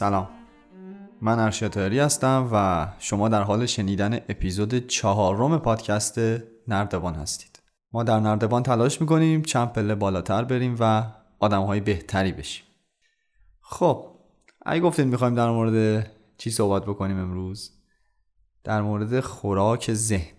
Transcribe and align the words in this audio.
سلام. 0.00 0.28
من 1.20 1.38
ارشد 1.38 1.76
هستم 1.76 2.48
و 2.52 2.88
شما 2.98 3.28
در 3.28 3.42
حال 3.42 3.66
شنیدن 3.66 4.14
اپیزود 4.14 4.86
چهارم 4.86 5.58
پادکست 5.58 6.18
نردبان 6.68 7.14
هستید. 7.14 7.62
ما 7.92 8.02
در 8.02 8.20
نردبان 8.20 8.62
تلاش 8.62 9.00
می‌کنیم 9.00 9.42
چند 9.42 9.72
پله 9.72 9.94
بالاتر 9.94 10.44
بریم 10.44 10.76
و 10.80 11.12
آدم 11.38 11.62
های 11.62 11.80
بهتری 11.80 12.32
بشیم. 12.32 12.64
خب 13.60 14.06
اگه 14.66 14.80
گفتین 14.80 15.08
می‌خوایم 15.08 15.34
در 15.34 15.50
مورد 15.50 16.06
چی 16.38 16.50
صحبت 16.50 16.82
بکنیم 16.82 17.18
امروز؟ 17.18 17.70
در 18.64 18.82
مورد 18.82 19.20
خوراک 19.20 19.92
ذهن. 19.92 20.36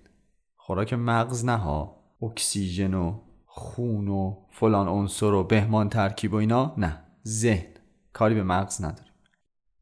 خوراک 0.56 0.94
مغز 0.94 1.46
نه 1.46 1.90
اکسیژن 2.22 2.94
و 2.94 3.20
خون 3.46 4.08
و 4.08 4.36
فلان 4.52 4.88
عنصر 4.88 5.34
و 5.34 5.44
بهمان 5.44 5.90
ترکیب 5.90 6.34
و 6.34 6.36
اینا 6.36 6.74
نه. 6.78 7.04
ذهن. 7.28 7.68
کاری 8.14 8.36
به 8.36 8.44
مغز 8.44 8.84
نداره. 8.84 9.11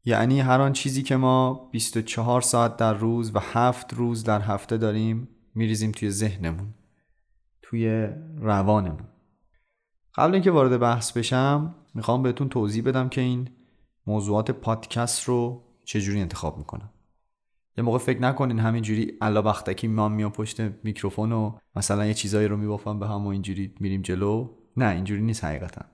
یعنی 0.04 0.40
هر 0.40 0.60
آن 0.60 0.72
چیزی 0.72 1.02
که 1.02 1.16
ما 1.16 1.68
24 1.72 2.40
ساعت 2.40 2.76
در 2.76 2.94
روز 2.94 3.34
و 3.34 3.38
هفت 3.38 3.94
روز 3.94 4.24
در 4.24 4.40
هفته 4.40 4.76
داریم 4.76 5.28
میریزیم 5.54 5.92
توی 5.92 6.10
ذهنمون 6.10 6.74
توی 7.62 8.08
روانمون. 8.36 9.08
قبل 10.14 10.34
اینکه 10.34 10.50
وارد 10.50 10.80
بحث 10.80 11.12
بشم 11.12 11.74
می‌خوام 11.94 12.22
بهتون 12.22 12.48
توضیح 12.48 12.84
بدم 12.84 13.08
که 13.08 13.20
این 13.20 13.48
موضوعات 14.06 14.50
پادکست 14.50 15.24
رو 15.24 15.62
چجوری 15.84 16.20
انتخاب 16.20 16.58
می‌کنم. 16.58 16.90
یه 17.78 17.84
موقع 17.84 17.98
فکر 17.98 18.20
نکنین 18.20 18.58
همینجوری 18.58 19.12
الا 19.20 19.42
بختکی 19.42 19.88
من 19.88 20.12
میام 20.12 20.32
پشت 20.32 20.60
میکروفون 20.60 21.32
و 21.32 21.58
مثلا 21.76 22.06
یه 22.06 22.14
چیزایی 22.14 22.48
رو 22.48 22.56
میبافم 22.56 22.98
به 22.98 23.08
هم 23.08 23.26
و 23.26 23.28
اینجوری 23.28 23.74
میریم 23.80 24.02
جلو. 24.02 24.50
نه 24.76 24.88
اینجوری 24.88 25.22
نیست 25.22 25.44
حقیقتا. 25.44 25.84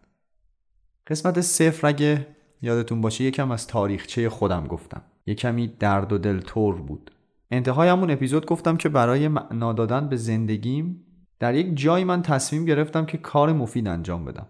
قسمت 1.07 1.41
صفر 1.41 1.87
اگه 1.87 2.36
یادتون 2.62 3.01
باشه 3.01 3.25
یکم 3.25 3.51
از 3.51 3.67
تاریخچه 3.67 4.29
خودم 4.29 4.67
گفتم. 4.67 5.03
یه 5.27 5.35
کمی 5.35 5.67
درد 5.67 6.12
و 6.12 6.19
دل 6.19 6.41
تور 6.41 6.75
بود. 6.75 7.11
انتهای 7.51 7.89
همون 7.89 8.11
اپیزود 8.11 8.47
گفتم 8.47 8.77
که 8.77 8.89
برای 8.89 9.29
معنا 9.29 9.73
دادن 9.73 10.09
به 10.09 10.17
زندگیم 10.17 11.05
در 11.39 11.55
یک 11.55 11.77
جایی 11.77 12.05
من 12.05 12.23
تصمیم 12.23 12.65
گرفتم 12.65 13.07
که 13.07 13.19
کار 13.19 13.53
مفید 13.53 13.89
انجام 13.89 14.25
بدم. 14.25 14.47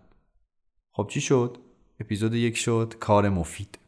خب 0.92 1.06
چی 1.10 1.20
شد؟ 1.20 1.58
اپیزود 2.00 2.34
یک 2.34 2.56
شد 2.56 2.94
کار 3.00 3.28
مفید. 3.28 3.78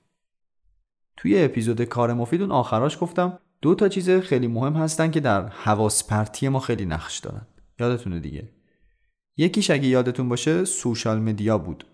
توی 1.17 1.45
اپیزود 1.45 1.85
کار 1.85 2.15
مفید 2.15 2.41
اون 2.43 2.53
آخراش 2.53 2.99
گفتم 3.01 3.39
دو 3.63 3.75
تا 3.75 3.89
چیز 3.89 4.11
خیلی 4.11 4.47
مهم 4.47 4.73
هستن 4.73 5.11
که 5.11 5.21
در 5.21 5.49
حواس 5.49 6.07
پرتی 6.07 6.49
ما 6.49 6.61
خیلی 6.61 6.87
نقش 6.87 7.19
دارن. 7.19 7.47
یادتونه 7.81 8.21
دیگه. 8.21 8.49
یکیش 9.37 9.71
اگه 9.71 9.89
یادتون 9.89 10.29
باشه 10.29 10.65
سوشال 10.65 11.19
مدیا 11.19 11.59
بود. 11.59 11.85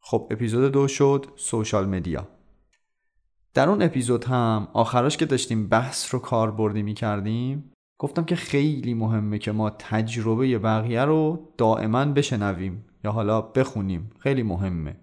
خب 0.00 0.28
اپیزود 0.30 0.72
دو 0.72 0.88
شد 0.88 1.26
سوشال 1.36 1.88
مدیا. 1.88 2.28
در 3.54 3.68
اون 3.68 3.82
اپیزود 3.82 4.24
هم 4.24 4.68
آخراش 4.72 5.16
که 5.16 5.26
داشتیم 5.26 5.68
بحث 5.68 6.14
رو 6.14 6.20
کاربردی 6.20 6.82
می 6.82 6.94
کردیم 6.94 7.72
گفتم 7.98 8.24
که 8.24 8.36
خیلی 8.36 8.94
مهمه 8.94 9.38
که 9.38 9.52
ما 9.52 9.70
تجربه 9.70 10.58
بقیه 10.58 11.04
رو 11.04 11.52
دائما 11.58 12.04
بشنویم 12.04 12.84
یا 13.04 13.12
حالا 13.12 13.40
بخونیم. 13.40 14.10
خیلی 14.18 14.42
مهمه. 14.42 14.96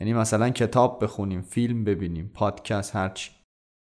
یعنی 0.00 0.12
مثلا 0.12 0.50
کتاب 0.50 1.04
بخونیم 1.04 1.42
فیلم 1.42 1.84
ببینیم 1.84 2.30
پادکست 2.34 2.96
هرچی 2.96 3.30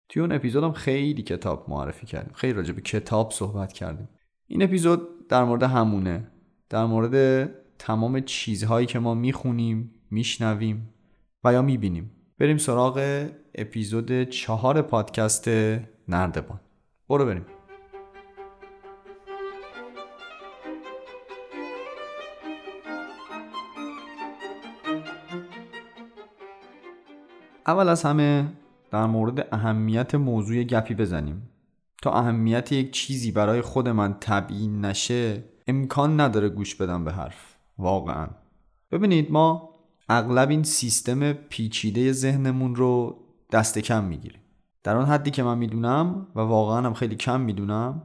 توی 0.08 0.22
اون 0.22 0.32
اپیزود 0.32 0.64
هم 0.64 0.72
خیلی 0.72 1.22
کتاب 1.22 1.70
معرفی 1.70 2.06
کردیم. 2.06 2.32
خیلی 2.34 2.52
راجع 2.52 2.72
به 2.72 2.80
کتاب 2.80 3.30
صحبت 3.30 3.72
کردیم. 3.72 4.08
این 4.46 4.62
اپیزود 4.62 5.28
در 5.28 5.44
مورد 5.44 5.62
همونه. 5.62 6.30
در 6.68 6.84
مورد 6.84 7.48
تمام 7.78 8.20
چیزهایی 8.20 8.86
که 8.86 8.98
ما 8.98 9.14
می‌خونیم 9.14 9.94
میشنویم 10.10 10.88
و 11.44 11.52
یا 11.52 11.62
می‌بینیم. 11.62 12.10
بریم 12.38 12.58
سراغ 12.58 13.26
اپیزود 13.54 14.22
چهار 14.22 14.82
پادکست 14.82 15.48
نردبان. 16.08 16.60
برو 17.08 17.26
بریم. 17.26 17.46
اول 27.66 27.88
از 27.88 28.02
همه 28.02 28.52
در 28.90 29.06
مورد 29.06 29.48
اهمیت 29.52 30.14
موضوع 30.14 30.62
گپی 30.62 30.94
بزنیم. 30.94 31.48
تا 32.02 32.12
اهمیت 32.12 32.72
یک 32.72 32.90
چیزی 32.90 33.32
برای 33.32 33.60
خود 33.60 33.88
من 33.88 34.16
تبیین 34.20 34.84
نشه 34.84 35.44
امکان 35.66 36.20
نداره 36.20 36.48
گوش 36.48 36.74
بدم 36.74 37.04
به 37.04 37.12
حرف. 37.12 37.56
واقعا. 37.78 38.28
ببینید 38.90 39.32
ما 39.32 39.77
اغلب 40.08 40.50
این 40.50 40.62
سیستم 40.62 41.32
پیچیده 41.32 42.12
ذهنمون 42.12 42.74
رو 42.74 43.24
دست 43.52 43.78
کم 43.78 44.04
می‌گیریم 44.04 44.40
در 44.84 44.96
آن 44.96 45.06
حدی 45.06 45.30
که 45.30 45.42
من 45.42 45.58
می‌دونم 45.58 46.26
و 46.34 46.40
واقعا 46.40 46.86
هم 46.86 46.94
خیلی 46.94 47.16
کم 47.16 47.40
می‌دونم 47.40 48.02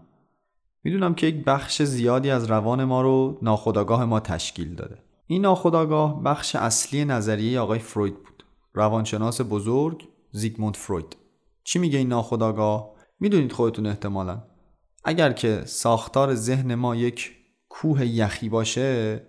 می‌دونم 0.84 1.14
که 1.14 1.28
یک 1.28 1.46
بخش 1.46 1.82
زیادی 1.82 2.30
از 2.30 2.46
روان 2.46 2.84
ما 2.84 3.02
رو 3.02 3.40
ناخودآگاه 3.42 4.06
ما 4.06 4.20
تشکیل 4.20 4.76
داده. 4.76 4.98
این 5.28 5.42
ناخودآگاه 5.42 6.24
بخش 6.24 6.56
اصلی 6.56 7.06
نظریه 7.06 7.60
آقای 7.60 7.80
فروید 7.80 8.16
بود. 8.16 8.44
روانشناس 8.74 9.42
بزرگ 9.50 10.08
زیگموند 10.32 10.76
فروید. 10.76 11.18
چی 11.64 11.80
میگه 11.80 11.98
این 11.98 12.08
ناخودآگاه؟ 12.08 12.94
می‌دونید 13.20 13.52
خودتون 13.52 13.86
احتمالا. 13.86 14.44
اگر 15.04 15.32
که 15.32 15.62
ساختار 15.66 16.36
ذهن 16.36 16.76
ما 16.76 16.96
یک 16.96 17.32
کوه 17.70 18.06
یخی 18.06 18.50
باشه 18.50 19.22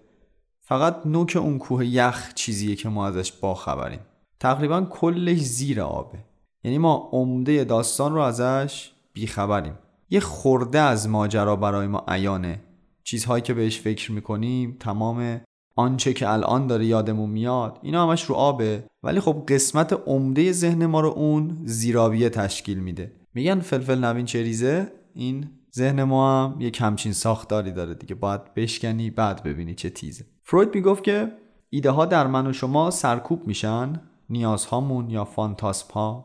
فقط 0.67 1.07
نوک 1.07 1.37
اون 1.37 1.59
کوه 1.59 1.87
یخ 1.87 2.35
چیزیه 2.35 2.77
که 2.77 2.89
ما 2.89 3.07
ازش 3.07 3.33
باخبریم 3.33 4.01
تقریبا 4.41 4.81
کلش 4.81 5.39
زیر 5.39 5.81
آبه. 5.81 6.19
یعنی 6.65 6.79
ما 6.79 7.09
عمده 7.13 7.65
داستان 7.65 8.15
رو 8.15 8.21
ازش 8.21 8.93
بیخبریم 9.13 9.79
یه 10.11 10.21
خورده 10.21 10.79
از 10.79 11.09
ماجرا 11.09 11.57
برای 11.57 11.87
ما 11.87 12.05
عیانه. 12.09 12.61
چیزهایی 13.05 13.43
که 13.43 13.55
بهش 13.55 13.81
فکر 13.81 14.13
می‌کنیم 14.13 14.77
تمام 14.81 15.41
آنچه 15.77 16.13
که 16.13 16.29
الان 16.29 16.67
داره 16.67 16.87
یادمون 16.87 17.31
میاد 17.31 17.79
اینا 17.83 18.07
همش 18.07 18.25
رو 18.25 18.35
آبه. 18.35 18.85
ولی 19.03 19.21
خب 19.21 19.45
قسمت 19.49 19.93
عمده 20.07 20.53
ذهن 20.53 20.87
ما 20.87 21.01
رو 21.01 21.09
اون 21.09 21.57
زیرابیه 21.65 22.29
تشکیل 22.29 22.79
میده. 22.79 23.13
میگن 23.35 23.61
فلفل 23.61 24.05
نوین 24.05 24.27
چریزه 24.27 24.93
این 25.15 25.51
ذهن 25.75 26.03
ما 26.03 26.45
هم 26.45 26.61
یه 26.61 26.71
کمچین 26.71 27.13
ساختاری 27.13 27.73
داره 27.73 27.95
دیگه. 27.95 28.15
باید 28.15 28.55
بشکنی 28.55 29.11
بعد 29.11 29.43
ببینی 29.43 29.75
چه 29.75 29.91
تیزه. 29.91 30.25
فروید 30.47 30.75
می‌گفت 30.75 31.05
که 31.05 31.33
ایده 31.71 31.91
ها 31.91 32.07
در 32.07 32.27
من 32.27 32.47
و 32.47 32.53
شما 32.53 32.91
سرکوب 32.91 33.47
میشن 33.47 34.01
نیازهامون 34.31 35.11
یا 35.11 35.25
فانتاسپ 35.25 36.25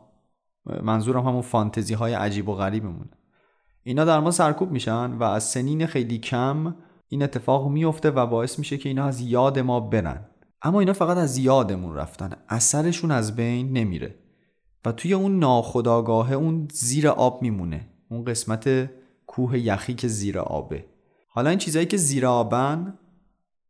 منظورم 0.82 1.26
همون 1.26 1.42
فانتزی 1.42 1.94
های 1.94 2.14
عجیب 2.14 2.48
و 2.48 2.54
غریبمون. 2.54 3.08
اینا 3.82 4.04
در 4.04 4.20
ما 4.20 4.30
سرکوب 4.30 4.70
میشن 4.70 5.12
و 5.12 5.22
از 5.22 5.44
سنین 5.44 5.86
خیلی 5.86 6.18
کم 6.18 6.76
این 7.08 7.22
اتفاق 7.22 7.68
میفته 7.68 8.10
و 8.10 8.26
باعث 8.26 8.58
میشه 8.58 8.78
که 8.78 8.88
اینا 8.88 9.04
از 9.04 9.20
یاد 9.20 9.58
ما 9.58 9.80
برن. 9.80 10.24
اما 10.62 10.80
اینا 10.80 10.92
فقط 10.92 11.16
از 11.16 11.38
یادمون 11.38 11.94
رفتن 11.94 12.30
اثرشون 12.48 13.10
از 13.10 13.36
بین 13.36 13.72
نمیره. 13.72 14.14
و 14.84 14.92
توی 14.92 15.12
اون 15.12 15.38
ناخداگاه 15.38 16.32
اون 16.32 16.68
زیر 16.72 17.08
آب 17.08 17.42
میمونه. 17.42 17.88
اون 18.10 18.24
قسمت 18.24 18.90
کوه 19.26 19.58
یخی 19.58 19.94
که 19.94 20.08
زیر 20.08 20.38
آبه. 20.38 20.84
حالا 21.28 21.50
این 21.50 21.58
چیزهایی 21.58 21.86
که 21.86 21.96
زیر 21.96 22.26
آبن 22.26 22.98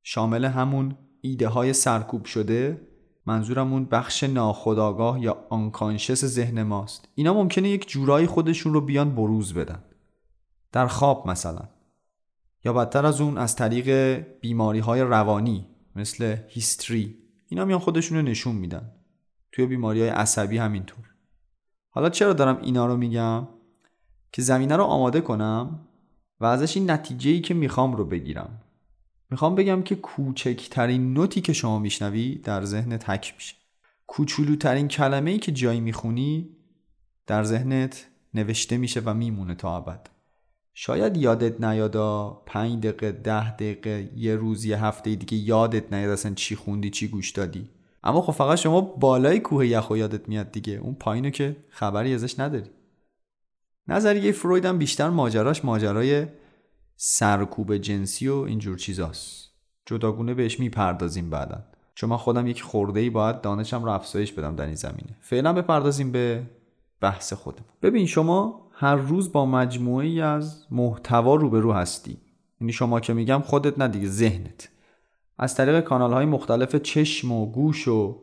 شامل 0.03 0.45
همون 0.45 0.97
ایده 1.21 1.49
های 1.49 1.73
سرکوب 1.73 2.25
شده 2.25 2.81
منظورم 3.27 3.73
اون 3.73 3.85
بخش 3.85 4.25
ناخداگاه 4.25 5.23
یا 5.23 5.47
آنکانشس 5.51 6.25
ذهن 6.25 6.63
ماست. 6.63 7.09
اینا 7.15 7.35
ممکنه 7.35 7.69
یک 7.69 7.89
جورایی 7.89 8.27
خودشون 8.27 8.75
رو 8.75 8.81
بیان 8.81 9.15
بروز 9.15 9.55
بدن. 9.55 9.85
در 10.73 10.87
خواب 10.87 11.29
مثلا. 11.29 11.63
یا 12.65 12.73
بدتر 12.73 13.07
از 13.07 13.21
اون 13.21 13.39
از 13.39 13.57
طریق 13.57 14.17
بیماری 14.41 14.79
های 14.79 15.01
روانی 15.01 15.67
مثل 15.97 16.37
هیستری. 16.49 17.17
اینا 17.49 17.65
میان 17.65 17.79
خودشون 17.79 18.19
رو 18.19 18.25
نشون 18.25 18.57
میدن. 18.57 18.93
توی 19.53 19.67
بیماری 19.67 20.01
های 20.01 20.09
عصبی 20.09 20.59
همینطور. 20.59 21.05
حالا 21.91 22.11
چرا 22.11 22.33
دارم 22.33 22.59
اینا 22.63 22.87
رو 22.87 22.97
میگم؟ 22.97 23.49
که 24.33 24.43
زمینه 24.43 24.77
رو 24.77 24.85
آماده 24.85 25.21
کنم 25.21 25.81
و 26.41 26.45
ازش 26.45 26.77
این 26.77 26.91
نتیجه 26.91 27.41
که 27.41 27.55
می‌خوام 27.55 27.97
رو 27.97 28.05
بگیرم. 28.05 28.61
می‌خوام 29.31 29.55
بگم 29.55 29.83
که 29.83 29.95
کوچکترین 29.95 31.15
نوتی 31.15 31.41
که 31.41 31.53
شما 31.53 31.79
میشنوی 31.79 32.35
در 32.35 32.65
ذهن 32.65 32.97
تک 32.97 33.35
میشه. 33.37 33.55
کوچولوترین 34.07 34.89
کلمه 34.89 35.31
ای 35.31 35.39
که 35.39 35.53
جایی 35.53 35.81
می‌خونی 35.81 36.49
در 37.27 37.45
ذهنت 37.45 38.07
نوشته 38.35 38.77
میشه 38.77 39.01
و 39.05 39.15
میمونه 39.15 39.55
تا 39.55 39.77
ابد. 39.77 40.11
شاید 40.75 41.17
یادت 41.17 41.65
نیادا 41.65 42.43
پنج 42.47 42.79
دقیقه 42.87 43.13
ده 43.13 43.51
دقیقه 43.51 44.11
یه 44.17 44.37
روز 44.37 44.65
یه 44.65 44.85
هفته 44.85 45.15
دیگه 45.15 45.49
یادت 45.49 45.93
نیاد 45.93 46.11
اصلا 46.11 46.35
چی 46.35 46.57
خوندی 46.57 46.91
چی 46.91 47.09
گوش 47.09 47.31
دادی. 47.31 47.69
اما 48.05 48.23
خب 48.23 48.33
فقط 48.33 48.59
شما 48.59 48.81
بالای 48.81 49.41
کوه 49.41 49.67
یخو 49.67 49.97
یادت 49.97 50.29
میاد 50.29 50.53
دیگه. 50.53 50.73
اون 50.73 50.95
پایینو 50.95 51.31
که 51.31 51.57
خبری 51.69 52.15
ازش 52.15 52.39
نداری. 52.39 52.71
نظریه 53.89 54.33
فروید 54.33 54.65
هم 54.65 54.79
بیشتر 54.79 55.09
ماجراش 55.09 55.65
ماجرای 55.65 56.27
سرکوب 57.03 57.77
جنسی 57.77 58.29
و 58.29 58.35
اینجور 58.35 58.77
چیزاست. 58.77 59.51
جداگونه 59.87 60.35
بهش 60.35 60.61
می‌پردازیم 60.61 61.31
بعدا. 61.31 61.65
چون 61.95 62.11
من 62.11 62.17
خودم 62.17 62.47
یک 62.47 62.63
خورده 62.63 63.01
ای 63.01 63.11
باید 63.11 63.41
دانشم 63.41 63.85
رو 63.85 63.91
افزایش 63.91 64.33
بدم 64.33 64.57
در 64.57 64.67
این 64.67 64.75
زمینه. 64.75 65.17
فعلا 65.21 65.53
بپردازیم 65.53 66.13
به 66.13 66.43
بحث 67.01 67.33
خودم 67.33 67.65
ببین 67.83 68.07
شما 68.07 68.69
هر 68.73 68.97
روز 68.97 69.33
با 69.33 69.47
مجموعه 69.47 70.07
ای 70.07 70.21
از 70.21 70.67
محتوا 70.71 71.35
روبرو 71.35 71.73
هستی. 71.73 72.17
یعنی 72.61 72.73
شما 72.73 73.01
که 73.01 73.13
میگم 73.13 73.43
خودت 73.45 73.79
نه 73.79 73.89
دیگه 73.89 74.09
ذهنت. 74.09 74.69
از 75.39 75.55
طریق 75.55 75.81
کانال 75.81 76.13
های 76.13 76.27
مختلف 76.27 76.77
چشم 76.77 77.33
و 77.33 77.47
گوش 77.53 77.89
و 77.89 78.23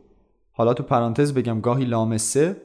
حالا 0.52 0.74
تو 0.74 0.82
پرانتز 0.82 1.34
بگم 1.34 1.60
گاهی 1.60 1.84
لامسه 1.84 2.62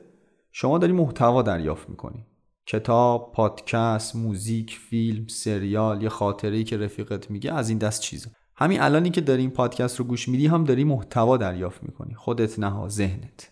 شما 0.52 0.78
داری 0.78 0.94
محتوا 0.94 1.42
دریافت 1.42 1.90
می‌کنی. 1.90 2.26
کتاب، 2.68 3.32
پادکست، 3.32 4.16
موزیک، 4.16 4.78
فیلم، 4.78 5.28
سریال، 5.28 6.04
یه 6.04 6.10
خاطره 6.10 6.64
که 6.64 6.78
رفیقت 6.78 7.32
میگه 7.32 7.54
از 7.54 7.70
این 7.70 7.78
دست 7.78 8.02
چیزا 8.02 8.30
همین 8.56 8.82
الانی 8.82 9.10
که 9.10 9.22
داری 9.22 9.42
این 9.42 9.52
پادکست 9.52 10.00
رو 10.00 10.06
گوش 10.06 10.30
میدی 10.30 10.48
هم 10.48 10.64
داری 10.64 10.84
محتوا 10.84 11.38
دریافت 11.38 11.84
می‌کنی. 11.84 12.14
خودت 12.14 12.60
نه 12.60 12.90
ذهنت. 12.90 13.52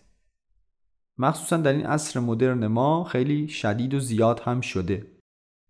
مخصوصا 1.18 1.56
در 1.56 1.72
این 1.72 1.86
عصر 1.86 2.20
مدرن 2.20 2.66
ما 2.66 3.04
خیلی 3.04 3.48
شدید 3.48 3.94
و 3.94 4.00
زیاد 4.00 4.40
هم 4.40 4.60
شده. 4.60 5.06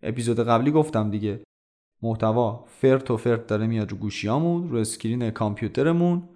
اپیزود 0.02 0.40
قبلی 0.40 0.70
گفتم 0.70 1.10
دیگه. 1.10 1.42
محتوا 2.02 2.64
فرت 2.68 3.10
و 3.10 3.16
فرت 3.16 3.46
داره 3.46 3.66
میاد 3.66 3.90
رو 3.90 3.96
گوشیامون 3.96 4.68
رو 4.68 4.78
screen 4.78 5.30
کامپیوترمون 5.30 6.28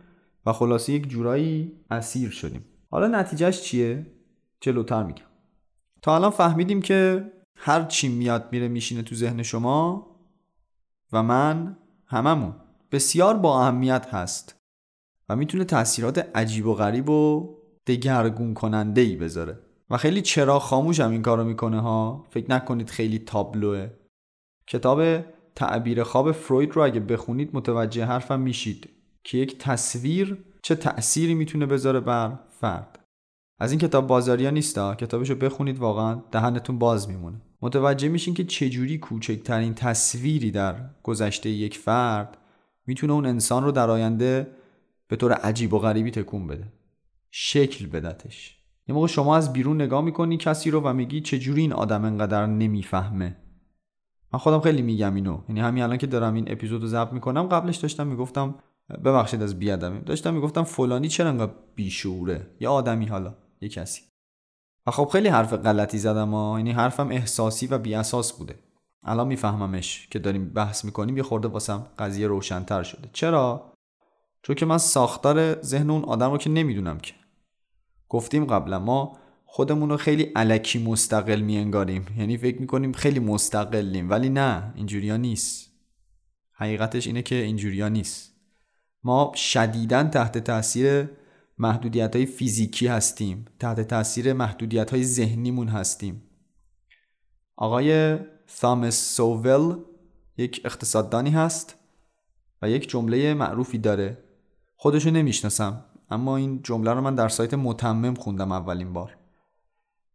و 0.47 0.53
خلاصه 0.53 0.93
یک 0.93 1.09
جورایی 1.09 1.73
اسیر 1.91 2.31
شدیم. 2.31 2.65
حالا 2.91 3.21
نتیجهش 3.21 3.63
چیه؟ 3.63 4.07
جلوتر 4.61 5.03
میگم. 5.03 5.25
الان 6.11 6.31
فهمیدیم 6.31 6.83
که 6.83 7.25
هر 7.57 7.85
چی 7.85 8.09
میاد 8.09 8.49
میره 8.53 8.69
میشینه 8.69 9.03
تو 9.03 9.15
ذهن 9.15 9.43
شما 9.43 10.07
و 11.13 11.23
من 11.23 11.77
هممون. 12.07 12.55
بسیار 12.93 13.37
با 13.37 13.61
اهمیت 13.61 14.07
هست 14.15 14.57
و 15.29 15.37
می‌تونه 15.37 15.65
تاثیرات 15.65 16.19
عجیب 16.35 16.67
و 16.67 16.75
غریب 16.75 17.09
و 17.11 17.55
دگرگون 17.87 18.55
کننده 18.55 19.01
ای 19.01 19.17
بذاره. 19.17 19.59
و 19.91 19.97
خیلی 19.97 20.23
چرا 20.23 20.59
خاموش 20.59 21.01
هم 21.01 21.11
این 21.11 21.23
کارو 21.23 21.45
می‌کنه 21.45 21.81
ها. 21.81 22.27
فکر 22.31 22.51
نکنید 22.51 22.91
خیلی 22.91 23.19
تابلوه. 23.19 23.91
کتاب 24.67 25.21
تعبیر 25.55 26.03
خواب 26.03 26.33
فروید 26.33 26.73
رو 26.73 26.83
اگه 26.83 27.01
بخونید 27.01 27.51
متوجه 27.53 28.05
حرفم 28.05 28.41
میشید 28.41 28.91
که 29.25 29.39
یک 29.39 29.59
تصویر 29.59 30.45
چه 30.63 30.75
تأثیری 30.75 31.35
می‌تونه 31.35 31.67
بذاره 31.67 32.01
بر 32.01 32.39
فرد. 32.61 32.96
از 33.59 33.71
این 33.71 33.81
کتاب 33.81 34.07
بازاریا 34.07 34.51
نیستا؟ 34.51 34.95
کتابشو 34.95 35.35
بخونید 35.35 35.79
واقعا 35.79 36.23
دهنتون 36.33 36.79
باز 36.79 37.09
میمونه. 37.09 37.41
متوجه 37.63 38.09
میشین 38.09 38.35
که 38.35 38.45
چجوری 38.45 38.99
کوچکترین 38.99 39.75
تصویری 39.75 40.51
در 40.51 40.91
گذشته 41.03 41.51
یک 41.51 41.79
فرد 41.79 42.39
می‌تونه 42.87 43.13
اون 43.13 43.27
انسان 43.27 43.65
رو 43.65 43.73
در 43.73 43.91
آینده 43.91 44.47
به 45.09 45.17
طور 45.17 45.33
عجیب 45.33 45.75
و 45.75 45.79
غریبی 45.79 46.11
تکون 46.11 46.47
بده. 46.47 46.73
شکل 47.31 47.87
بدتش. 47.87 48.59
یه 48.89 48.95
موقع 48.95 49.07
شما 49.07 49.37
از 49.37 49.53
بیرون 49.53 49.83
نگاه 49.83 50.05
می‌کنی 50.05 50.37
کسی 50.37 50.71
رو 50.71 50.81
و 50.81 50.93
میگی 50.93 51.21
چجوری 51.21 51.61
این 51.61 51.73
آدم 51.73 52.05
انقدر 52.05 52.47
نمی‌فهمه. 52.47 53.37
من 54.33 54.39
خودم 54.39 54.61
خیلی 54.61 54.83
میگم 54.83 55.15
اینو. 55.15 55.41
یعنی 55.49 55.61
همین 55.61 55.83
الان 55.83 55.99
که 55.99 56.07
دارم 56.07 56.35
این 56.35 56.53
اپیزود 56.53 56.83
رو 56.83 56.89
ضبط 56.89 57.13
می‌کنم 57.13 57.43
قبلش 57.43 57.77
داشتم 57.77 58.07
می‌گفتم 58.07 58.55
ببخشید 59.05 59.43
از 59.43 59.59
بیادمی 59.59 60.01
داشتم 60.01 60.35
می‌گفتم 60.35 60.63
فلانی 60.63 61.09
چرا 61.09 61.29
انقدر 61.29 61.53
بیشوره؟ 61.75 62.51
یا 62.61 62.73
آدمی 62.73 63.07
حالا. 63.07 63.35
یه 63.61 63.69
کسی. 63.69 64.03
و 64.87 64.91
خب 64.91 65.09
خیلی 65.13 65.29
حرف 65.29 65.53
غلطی 65.53 65.99
زدم 65.99 66.31
ها 66.31 66.55
یعنی 66.59 66.73
حرفم 66.73 67.09
احساسی 67.09 67.67
و 67.67 67.79
بیاساس 67.79 68.33
بوده. 68.33 68.59
الان 69.03 69.27
میفهممش 69.27 70.09
که 70.11 70.19
داریم 70.19 70.49
بحث 70.49 70.85
می‌کنیم 70.85 71.17
یه 71.17 71.23
خورده 71.23 71.49
واسم 71.49 71.87
قضیه 71.99 72.27
روشنتر 72.27 72.83
شده. 72.83 73.11
چرا؟ 73.13 73.73
چون 74.43 74.57
که 74.57 74.67
من 74.67 74.79
ساختار 74.79 75.63
ذهن 75.63 75.91
اون 75.91 76.05
آدم 76.05 76.31
رو 76.31 76.39
که 76.39 76.51
نمی‌دونم 76.51 76.99
که. 76.99 77.15
گفتیم 78.09 78.45
قبلا 78.45 78.79
ما 78.79 79.19
خودمون 79.45 79.91
رو 79.91 79.97
خیلی 79.97 80.23
علکی 80.23 80.85
مستقل 80.85 81.41
میانگاریم. 81.41 82.07
یعنی 82.19 82.37
فکر 82.37 82.61
می‌کنیم 82.61 82.93
خیلی 82.93 83.21
مستقلیم 83.21 84.11
ولی 84.11 84.29
نه 84.29 84.73
اینجوریا 84.77 85.17
نیست. 85.17 85.71
حقیقتش 86.53 87.07
اینه 87.07 87.23
که 87.23 87.35
اینجوریا 87.35 87.89
نیست. 87.89 88.33
ما 89.05 89.33
شدیدا 89.35 90.03
تحت 90.03 90.39
تاثیر 90.39 91.09
محدودیت 91.59 92.17
های 92.17 92.27
فیزیکی 92.27 92.87
هستیم. 92.87 93.45
تحت 93.59 93.81
تاثیر 93.81 94.33
محدودیت 94.33 94.91
های 94.91 95.05
ذهنیمون 95.05 95.69
هستیم. 95.69 96.23
آقای 97.57 98.19
ثامس 98.51 99.17
سوول 99.17 99.79
یک 100.37 100.61
اقتصاددانی 100.65 101.31
هست 101.31 101.77
و 102.63 102.71
یک 102.71 102.89
جمله 102.89 103.35
معروفی 103.35 103.79
داره. 103.79 104.25
خودشو 104.77 105.11
نمی‌شناسم 105.11 105.85
اما 106.11 106.37
این 106.37 106.63
جمله 106.63 106.93
رو 106.93 107.01
من 107.01 107.15
در 107.15 107.29
سایت 107.29 107.55
متمم 107.55 108.15
خوندم 108.15 108.53
اولین 108.53 108.93
بار. 108.93 109.17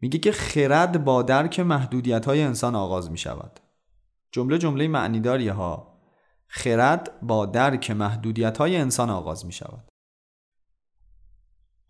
میگه 0.02 0.20
که 0.20 0.32
خرد 0.32 1.04
با 1.04 1.24
درک 1.24 1.60
محدودیت 1.60 2.26
های 2.26 2.42
انسان 2.42 2.76
آغاز 2.76 3.12
می 3.12 3.18
شود 3.18 3.60
جمله 4.32 4.58
جمله 4.58 4.88
معنیداری 4.88 5.48
ها. 5.48 5.92
خرد 6.48 7.12
با 7.22 7.46
درک 7.46 7.92
محدودیت 7.92 8.58
های 8.58 8.78
انسان 8.78 9.10
آغاز 9.10 9.46
می 9.46 9.52
شود 9.52 9.91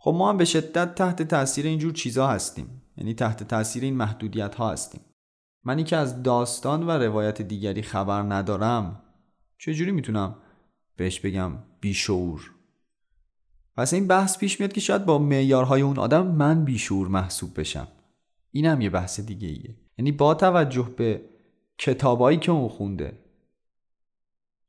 خب 0.03 0.13
ما 0.17 0.29
هم 0.29 0.37
به 0.37 0.45
شدت 0.45 0.95
تحت 0.95 1.21
تاثیر 1.21 1.65
اینجور 1.65 1.93
چیزها 1.93 2.27
هستیم. 2.27 2.81
یعنی 2.97 3.13
تحت 3.13 3.43
تاثیر 3.43 3.83
این 3.83 3.95
محدودیت 3.95 4.55
ها 4.55 4.71
هستیم. 4.71 5.01
منی 5.63 5.83
که 5.83 5.95
از 5.95 6.23
داستان 6.23 6.87
و 6.87 6.91
روایت 6.91 7.41
دیگری 7.41 7.81
خبر 7.81 8.21
ندارم 8.21 9.01
چجوری 9.57 9.91
می‌تونم 9.91 10.35
بهش 10.95 11.19
بگم 11.19 11.51
بیشعور؟ 11.81 12.51
پس 13.77 13.93
این 13.93 14.07
بحث 14.07 14.37
پیش 14.37 14.59
میاد 14.59 14.73
که 14.73 14.81
شاید 14.81 15.05
با 15.05 15.17
معیارهای 15.17 15.81
اون 15.81 15.99
آدم 15.99 16.27
من 16.27 16.65
بیشعور 16.65 17.07
محسوب 17.07 17.59
بشم. 17.59 17.87
این 18.51 18.65
هم 18.65 18.81
یه 18.81 18.89
بحث 18.89 19.19
دیگه 19.19 19.47
ایه 19.47 19.75
یعنی 19.97 20.11
با 20.11 20.33
توجه 20.33 20.93
به 20.97 21.21
کتابایی 21.77 22.37
که 22.37 22.51
اون 22.51 22.67
خونده 22.67 23.19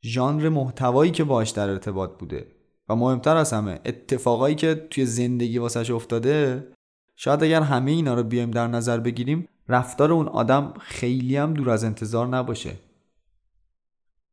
ژانر 0.03 0.49
محتوایی 0.49 1.11
که 1.11 1.25
باش 1.25 1.51
در 1.51 1.69
ارتباط 1.69 2.19
بوده 2.19 2.62
و 2.93 2.97
مهمتر 2.97 3.37
از 3.37 3.53
همه 3.53 3.81
اتفاقایی 3.85 4.55
که 4.55 4.75
توی 4.75 5.07
زندگی 5.07 5.59
واسش 5.59 5.91
افتاده 5.91 6.67
شاید 7.17 7.43
اگر 7.43 7.63
همه 7.63 7.91
اینا 7.91 8.15
رو 8.15 8.23
بیایم 8.23 8.51
در 8.51 8.67
نظر 8.67 9.01
بگیریم 9.01 9.49
رفتار 9.69 10.13
اون 10.13 10.29
آدم 10.29 10.75
خیلی 10.81 11.37
هم 11.37 11.55
دور 11.55 11.71
از 11.71 11.85
انتظار 11.85 12.27
نباشه. 12.27 12.77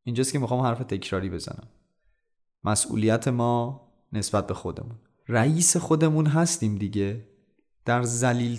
اینجاست 0.03 0.31
که 0.31 0.39
می‌خوام 0.39 0.61
حرف 0.61 0.79
تکراری 0.79 1.29
بزنم. 1.29 1.67
مسئولیت 2.63 3.27
ما 3.27 3.81
نسبت 4.13 4.47
به 4.47 4.53
خودمون. 4.53 4.95
رئیس 5.27 5.77
خودمون 5.77 6.25
هستیم 6.25 6.75
دیگه. 6.75 7.27
در 7.85 8.03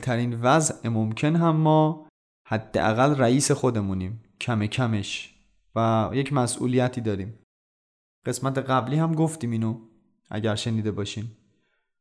ترین 0.03 0.41
وضع 0.41 0.89
ممکن 0.89 1.37
هم 1.37 1.57
ما 1.57 2.09
حداقل 2.47 3.15
رئیس 3.15 3.51
خودمونیم 3.51 4.25
کم 4.41 4.67
کمش. 4.67 5.35
و 5.77 6.11
یک 6.13 6.33
مسئولیتی 6.33 7.01
داریم. 7.01 7.39
قسمت 8.27 8.59
قبلی 8.59 8.97
هم 8.97 9.15
گفتیم 9.15 9.51
اینو. 9.51 9.90
اگر 10.31 10.55
شنیده 10.55 10.91
باشین. 10.91 11.25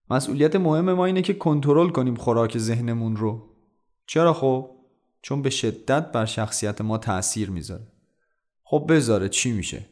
مسئولیت 0.10 0.56
مهم 0.56 0.94
ما 0.94 1.06
اینه 1.06 1.22
که 1.22 1.34
کنترل 1.34 1.90
کنیم 1.90 2.16
خوراک 2.16 2.58
ذهنمون 2.58 3.16
رو. 3.16 3.50
چرا 4.06 4.34
خب؟ 4.34 4.72
چون 5.22 5.42
به 5.42 5.50
شدت 5.50 6.12
بر 6.12 6.26
شخصیت 6.26 6.82
ما 6.82 6.98
تاثیر 6.98 7.50
می‌ذاره. 7.50 7.88
خب 8.64 8.86
بذاره 8.90 9.30
چی 9.30 9.52
میشه؟ 9.52 9.86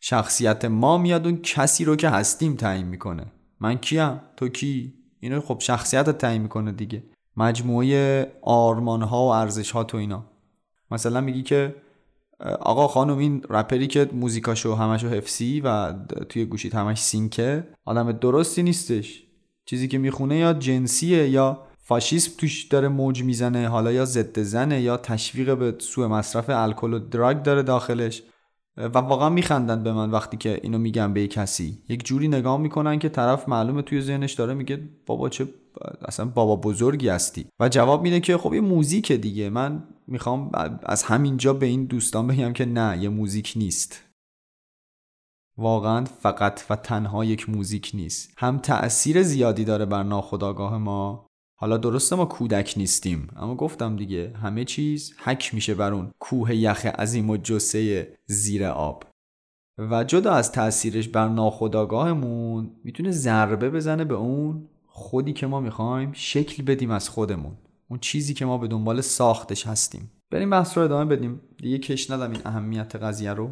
شخصیت 0.00 0.64
ما 0.64 0.98
میاد 0.98 1.26
اون 1.26 1.42
کسی 1.42 1.84
رو 1.84 1.96
که 1.96 2.08
هستیم 2.08 2.56
تعیین 2.56 2.86
می‌کنه. 2.86 3.26
من 3.60 3.78
کیم؟ 3.78 4.20
تو 4.36 4.48
کی؟ 4.48 4.94
اینو 5.20 5.40
خب 5.40 5.60
شخصیت 5.60 6.10
تعیین 6.10 6.42
می‌کنه 6.42 6.72
دیگه. 6.72 7.02
مجموعه 7.36 8.32
آرمان 8.42 9.02
ها 9.02 9.26
و 9.26 9.28
ارزش 9.28 9.70
ها 9.70 9.84
تو 9.84 9.96
اینا. 9.96 10.26
مثلا 10.90 11.20
میگی 11.20 11.42
که 11.42 11.74
آقا 12.40 12.88
خانم 12.88 13.18
این 13.18 13.42
رپری 13.50 13.86
که 13.86 14.10
موزیکاشو 14.12 14.74
همشو 14.74 15.08
حفظی 15.08 15.60
و 15.60 15.92
توی 16.28 16.44
گوشیت 16.44 16.74
همش 16.74 17.02
سینکه 17.02 17.68
آدم 17.84 18.12
درستی 18.12 18.62
نیستش. 18.62 19.22
چیزی 19.66 19.88
که 19.88 19.98
می‌خونه 19.98 20.36
یا 20.36 20.52
جنسیه 20.52 21.28
یا 21.28 21.62
فاشیسم 21.78 22.32
توش 22.38 22.64
داره 22.64 22.88
موج 22.88 23.22
می‌زنه 23.22 23.68
حالا 23.68 23.92
یا 23.92 24.04
ضد 24.04 24.40
زنه 24.40 24.80
یا 24.80 24.96
تشویق 24.96 25.56
به 25.56 25.74
سوء 25.78 26.08
مصرف 26.08 26.44
الکل 26.48 26.94
و 26.94 26.98
دراگ 26.98 27.42
داره 27.42 27.62
داخلش. 27.62 28.22
و 28.76 28.98
واقعا 28.98 29.28
میخندن 29.28 29.82
به 29.82 29.92
من 29.92 30.10
وقتی 30.10 30.36
که 30.36 30.60
اینو 30.62 30.78
میگم 30.78 31.12
به 31.12 31.26
کسی. 31.26 31.78
یک 31.88 32.06
جوری 32.06 32.28
نگاه 32.28 32.60
می‌کنن 32.60 32.98
که 32.98 33.08
طرف 33.08 33.48
معلومه 33.48 33.82
توی 33.82 34.00
ذهنش 34.00 34.32
داره 34.32 34.54
میگه 34.54 34.88
بابا 35.06 35.28
چه 35.28 35.48
اصلا 36.04 36.26
بابا 36.26 36.56
بزرگی 36.56 37.08
هستی. 37.08 37.46
و 37.60 37.68
جواب 37.68 38.02
میده 38.02 38.20
که 38.20 38.36
خب 38.36 38.54
یه 38.54 38.60
موزیک 38.60 39.12
دیگه. 39.12 39.50
من 39.50 39.82
می‌خوام 40.06 40.50
از 40.82 41.02
همینجا 41.02 41.52
به 41.52 41.66
این 41.66 41.84
دوستان 41.84 42.26
بگم 42.26 42.52
که 42.52 42.64
نه 42.64 43.02
یه 43.02 43.08
موزیک 43.08 43.52
نیست. 43.56 44.02
واقعا 45.58 46.04
فقط 46.04 46.62
و 46.70 46.76
تنها 46.76 47.24
یک 47.24 47.50
موزیک 47.50 47.90
نیست. 47.94 48.32
هم 48.36 48.58
تأثیر 48.58 49.22
زیادی 49.22 49.64
داره 49.64 49.84
بر 49.84 50.02
ناخودآگاه 50.02 50.78
ما. 50.78 51.26
حالا 51.58 51.76
درسته 51.76 52.16
ما 52.16 52.24
کودک 52.24 52.74
نیستیم 52.76 53.28
اما 53.36 53.54
گفتم 53.54 53.96
دیگه 53.96 54.32
همه 54.42 54.64
چیز 54.64 55.14
حک 55.18 55.54
میشه 55.54 55.74
بر 55.74 55.92
اون 55.92 56.10
کوه 56.18 56.54
یخ 56.54 56.86
عظیم 56.86 57.30
و 57.30 57.36
جسه 57.36 58.16
زیر 58.26 58.64
آب. 58.64 59.04
و 59.78 60.04
جدا 60.04 60.32
از 60.32 60.52
تاثیرش 60.52 61.08
بر 61.08 61.28
ناخودآگاهمون 61.28 62.70
می‌تونه 62.84 63.10
ضربه 63.10 63.70
بزنه 63.70 64.04
به 64.04 64.14
اون 64.14 64.68
خودی 64.86 65.32
که 65.32 65.46
ما 65.46 65.60
می‌خوایم 65.60 66.12
شکل 66.12 66.62
بدیم 66.62 66.90
از 66.90 67.08
خودمون. 67.08 67.56
اون 67.88 67.98
چیزی 67.98 68.34
که 68.34 68.44
ما 68.44 68.58
به 68.58 68.68
دنبال 68.68 69.00
ساختش 69.00 69.66
هستیم. 69.66 70.12
بریم 70.30 70.50
بحث 70.50 70.78
رو 70.78 70.84
ادامه 70.84 71.16
بدیم. 71.16 71.40
دیگه 71.58 71.78
کش 71.78 72.10
ندم 72.10 72.30
این 72.30 72.40
اهمیت 72.44 72.96
قضیه 72.96 73.32
رو. 73.32 73.50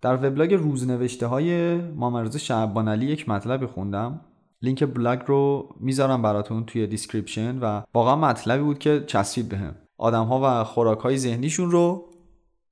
در 0.00 0.14
وبلاگ 0.26 0.54
روزنوشته 0.54 1.26
های 1.26 1.76
محمدرضا 1.76 2.36
شعبانعلی 2.36 3.06
یک 3.06 3.28
مطلبی 3.28 3.66
خوندم. 3.66 4.20
لینک 4.62 4.84
بلاگ 4.84 5.20
رو 5.26 5.68
می‌ذارم 5.80 6.22
براتون 6.22 6.64
توی 6.64 6.86
description 6.86 7.58
و 7.58 7.82
واقعا 7.94 8.16
مطلبی 8.16 8.62
بود 8.62 8.78
که 8.78 9.04
چسبید 9.06 9.48
بهم. 9.48 9.74
آدم 9.98 10.24
ها 10.24 10.60
و 10.60 10.64
خوراک 10.64 10.98
های 10.98 11.18
ذهنیشون 11.18 11.70
رو 11.70 12.10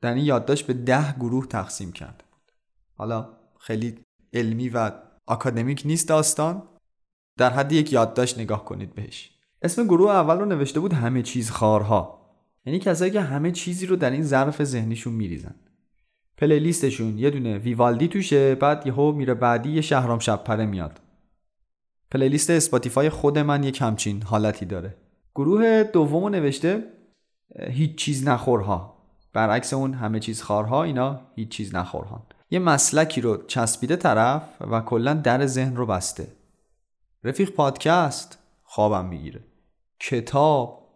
در 0.01 0.15
این 0.15 0.25
یادداشت 0.25 0.67
به 0.67 0.73
ده 0.73 1.13
گروه 1.13 1.47
تقسیم 1.47 1.93
کرده 1.93 2.25
بود 2.31 2.53
حالا 2.95 3.29
خیلی 3.59 3.99
علمی 4.33 4.69
و 4.69 4.91
اکادمیک 5.29 5.83
نیست 5.85 6.09
داستان. 6.09 6.63
در 7.39 7.51
حد 7.51 7.73
یک 7.73 7.93
یادداشت 7.93 8.39
نگاه 8.39 8.65
کنید 8.65 8.95
بهش. 8.95 9.34
اسم 9.65 9.85
گروه 9.85 10.11
اول 10.11 10.39
رو 10.39 10.45
نوشته 10.45 10.81
بود 10.81 10.93
همه 10.93 11.23
چیز 11.23 11.51
خوارها. 11.51 12.21
یعنی 12.67 12.79
کسایی 12.79 13.11
که 13.11 13.21
همه 13.21 13.51
چیزی 13.51 13.87
رو 13.87 13.97
در 13.97 14.11
این 14.11 14.23
ظرف 14.23 14.65
ذهنیشون 14.65 15.13
میریزن. 15.13 15.55
playlist 16.37 16.91
شون 16.91 17.19
یه 17.19 17.31
دونه 17.31 17.59
ویوالدی 17.59 18.09
توشه 18.09 18.55
بعد 18.55 18.87
یهو 18.87 19.13
میره 19.13 19.35
بعدی 19.35 19.71
یه 19.71 19.81
شهرام 19.81 20.19
شب 20.19 20.45
پره 20.45 20.67
میاد. 20.67 21.01
playlist 22.11 22.51
Spotify 22.51 23.11
خود 23.11 23.39
من 23.39 23.65
یک 23.65 23.83
همچین 23.83 24.23
حالتی 24.23 24.67
داره. 24.67 24.97
گروه 25.35 25.83
دومو 25.83 26.29
نوشته 26.29 26.85
هیچ 27.71 27.95
چیز 27.95 28.29
نخورها. 28.29 28.95
برعکس 29.33 29.75
اون 29.75 29.95
همه 29.95 30.21
چیز 30.21 30.43
خارها 30.43 30.83
اینا 30.83 31.21
هیچ 31.35 31.49
چیز 31.49 31.75
نخورها 31.75 32.27
یه 32.51 32.59
مسلکی 32.59 33.21
رو 33.21 33.47
چسبیده 33.47 33.97
طرف 33.97 34.43
و 34.61 34.81
کلا 34.81 35.15
در 35.15 35.47
ذهن 35.47 35.77
رو 35.77 35.87
بسته. 35.87 36.27
رفیق 37.25 37.51
پادکست 37.51 38.39
خوابم 38.63 39.05
می‌گیره. 39.05 39.41
کتاب 40.01 40.89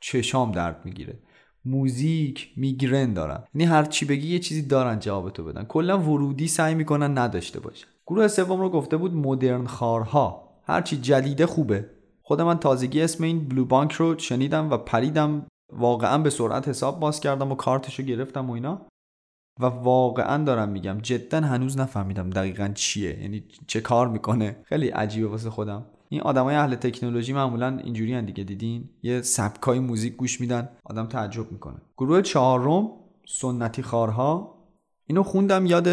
چشام 0.00 0.52
درد 0.52 0.84
می‌گیره. 0.84 1.18
موزیک 1.64 2.52
میگرن 2.56 3.12
دارن. 3.12 3.44
یعنی 3.54 3.64
هر 3.64 3.84
چی 3.84 4.04
بگی 4.04 4.28
یه 4.28 4.38
چیزی 4.38 4.62
دارن 4.62 4.98
جواب 4.98 5.30
تو 5.30 5.44
بدن. 5.44 5.64
کلا 5.64 5.98
ورودی 5.98 6.48
سعی 6.48 6.74
می‌کنن 6.74 7.18
نداشته 7.18 7.60
باشن. 7.60 7.86
گروه 8.06 8.28
سوم 8.28 8.60
رو 8.60 8.70
گفته 8.70 8.96
بود 8.96 9.14
مدرن 9.14 9.66
خارها. 9.66 10.60
هرچی 10.66 10.96
جدیده 10.96 11.46
خوبه. 11.46 11.90
خود 12.22 12.40
من 12.40 12.58
تازگی 12.58 13.02
اسم 13.02 13.24
این 13.24 13.48
بلو 13.48 13.64
بانک 13.64 13.92
رو 13.92 14.18
شنیدم 14.18 14.70
و 14.70 14.76
پریدم. 14.76 15.46
واقعا 15.72 16.18
به 16.18 16.30
سرعت 16.30 16.68
حساب 16.68 17.00
باز 17.00 17.20
کردم 17.20 17.52
و 17.52 17.54
کارتش 17.54 17.98
رو 17.98 18.04
گرفتم 18.04 18.50
و 18.50 18.52
اینا. 18.52 18.86
و 19.60 19.66
واقعا 19.66 20.44
دارم 20.44 20.68
میگم 20.68 20.98
جدا 21.02 21.40
هنوز 21.40 21.78
نفهمیدم 21.78 22.30
دقیقا 22.30 22.70
چیه. 22.74 23.22
یعنی 23.22 23.44
چه 23.66 23.80
کار 23.80 24.08
می‌کنه. 24.08 24.56
خیلی 24.64 24.88
عجیبه 24.88 25.28
واسه 25.28 25.50
خودم. 25.50 25.86
این 26.12 26.20
آدمای 26.20 26.54
اهل 26.54 26.74
تکنولوژی 26.74 27.32
معمولا 27.32 27.78
اینجوری 27.84 28.14
هن 28.14 28.24
دیگه 28.24 28.44
دیدین؟ 28.44 28.90
یه 29.02 29.22
سبکای 29.22 29.78
موزیک 29.78 30.16
گوش 30.16 30.40
میدن 30.40 30.68
آدم 30.84 31.06
تعجب 31.06 31.52
می‌کنه. 31.52 31.76
گروه 31.96 32.22
چهارم 32.22 32.90
سنتی 33.26 33.82
خارها. 33.82 34.58
اینو 35.06 35.22
خوندم 35.22 35.66
یاد 35.66 35.88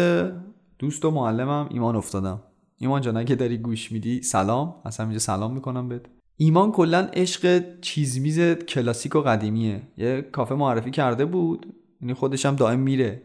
دوست 0.78 1.04
و 1.04 1.10
معلمم 1.10 1.68
ایمان 1.70 1.96
افتادم. 1.96 2.42
ایمان 2.78 3.00
جان 3.00 3.16
اگه 3.16 3.34
داری 3.34 3.58
گوش 3.58 3.92
میدی 3.92 4.22
سلام. 4.22 4.74
اصلا 4.84 5.06
اینجا 5.06 5.18
سلام 5.18 5.54
می‌کنم 5.54 5.88
بهت. 5.88 6.02
ایمان 6.36 6.72
کلا 6.72 7.08
عشق 7.12 7.62
چیزمیز 7.80 8.40
کلاسیک 8.40 9.16
و 9.16 9.20
قدیمیه. 9.20 9.82
یه 9.96 10.22
کافه 10.22 10.54
معرفی 10.54 10.90
کرده 10.90 11.24
بود. 11.24 11.74
یعنی 12.00 12.14
خودش 12.14 12.46
هم 12.46 12.56
دائم 12.56 12.78
میره. 12.78 13.22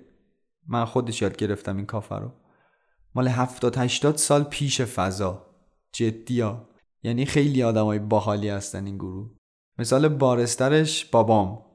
من 0.67 0.85
خودش 0.85 1.21
یاد 1.21 1.37
گرفتم 1.37 1.77
این 1.77 1.85
کافه 1.85 2.15
رو. 2.15 2.31
مال 3.15 3.27
70 3.27 3.77
80 3.77 4.17
سال 4.17 4.43
پیش 4.43 4.81
فضا. 4.81 5.45
جدیا 5.93 6.67
یعنی 7.03 7.25
خیلی 7.25 7.63
آدمای 7.63 7.99
باحالی 7.99 8.49
هستن 8.49 8.85
این 8.85 8.97
گروه. 8.97 9.29
مثال 9.79 10.07
بارسترش 10.07 11.05
بابام. 11.05 11.65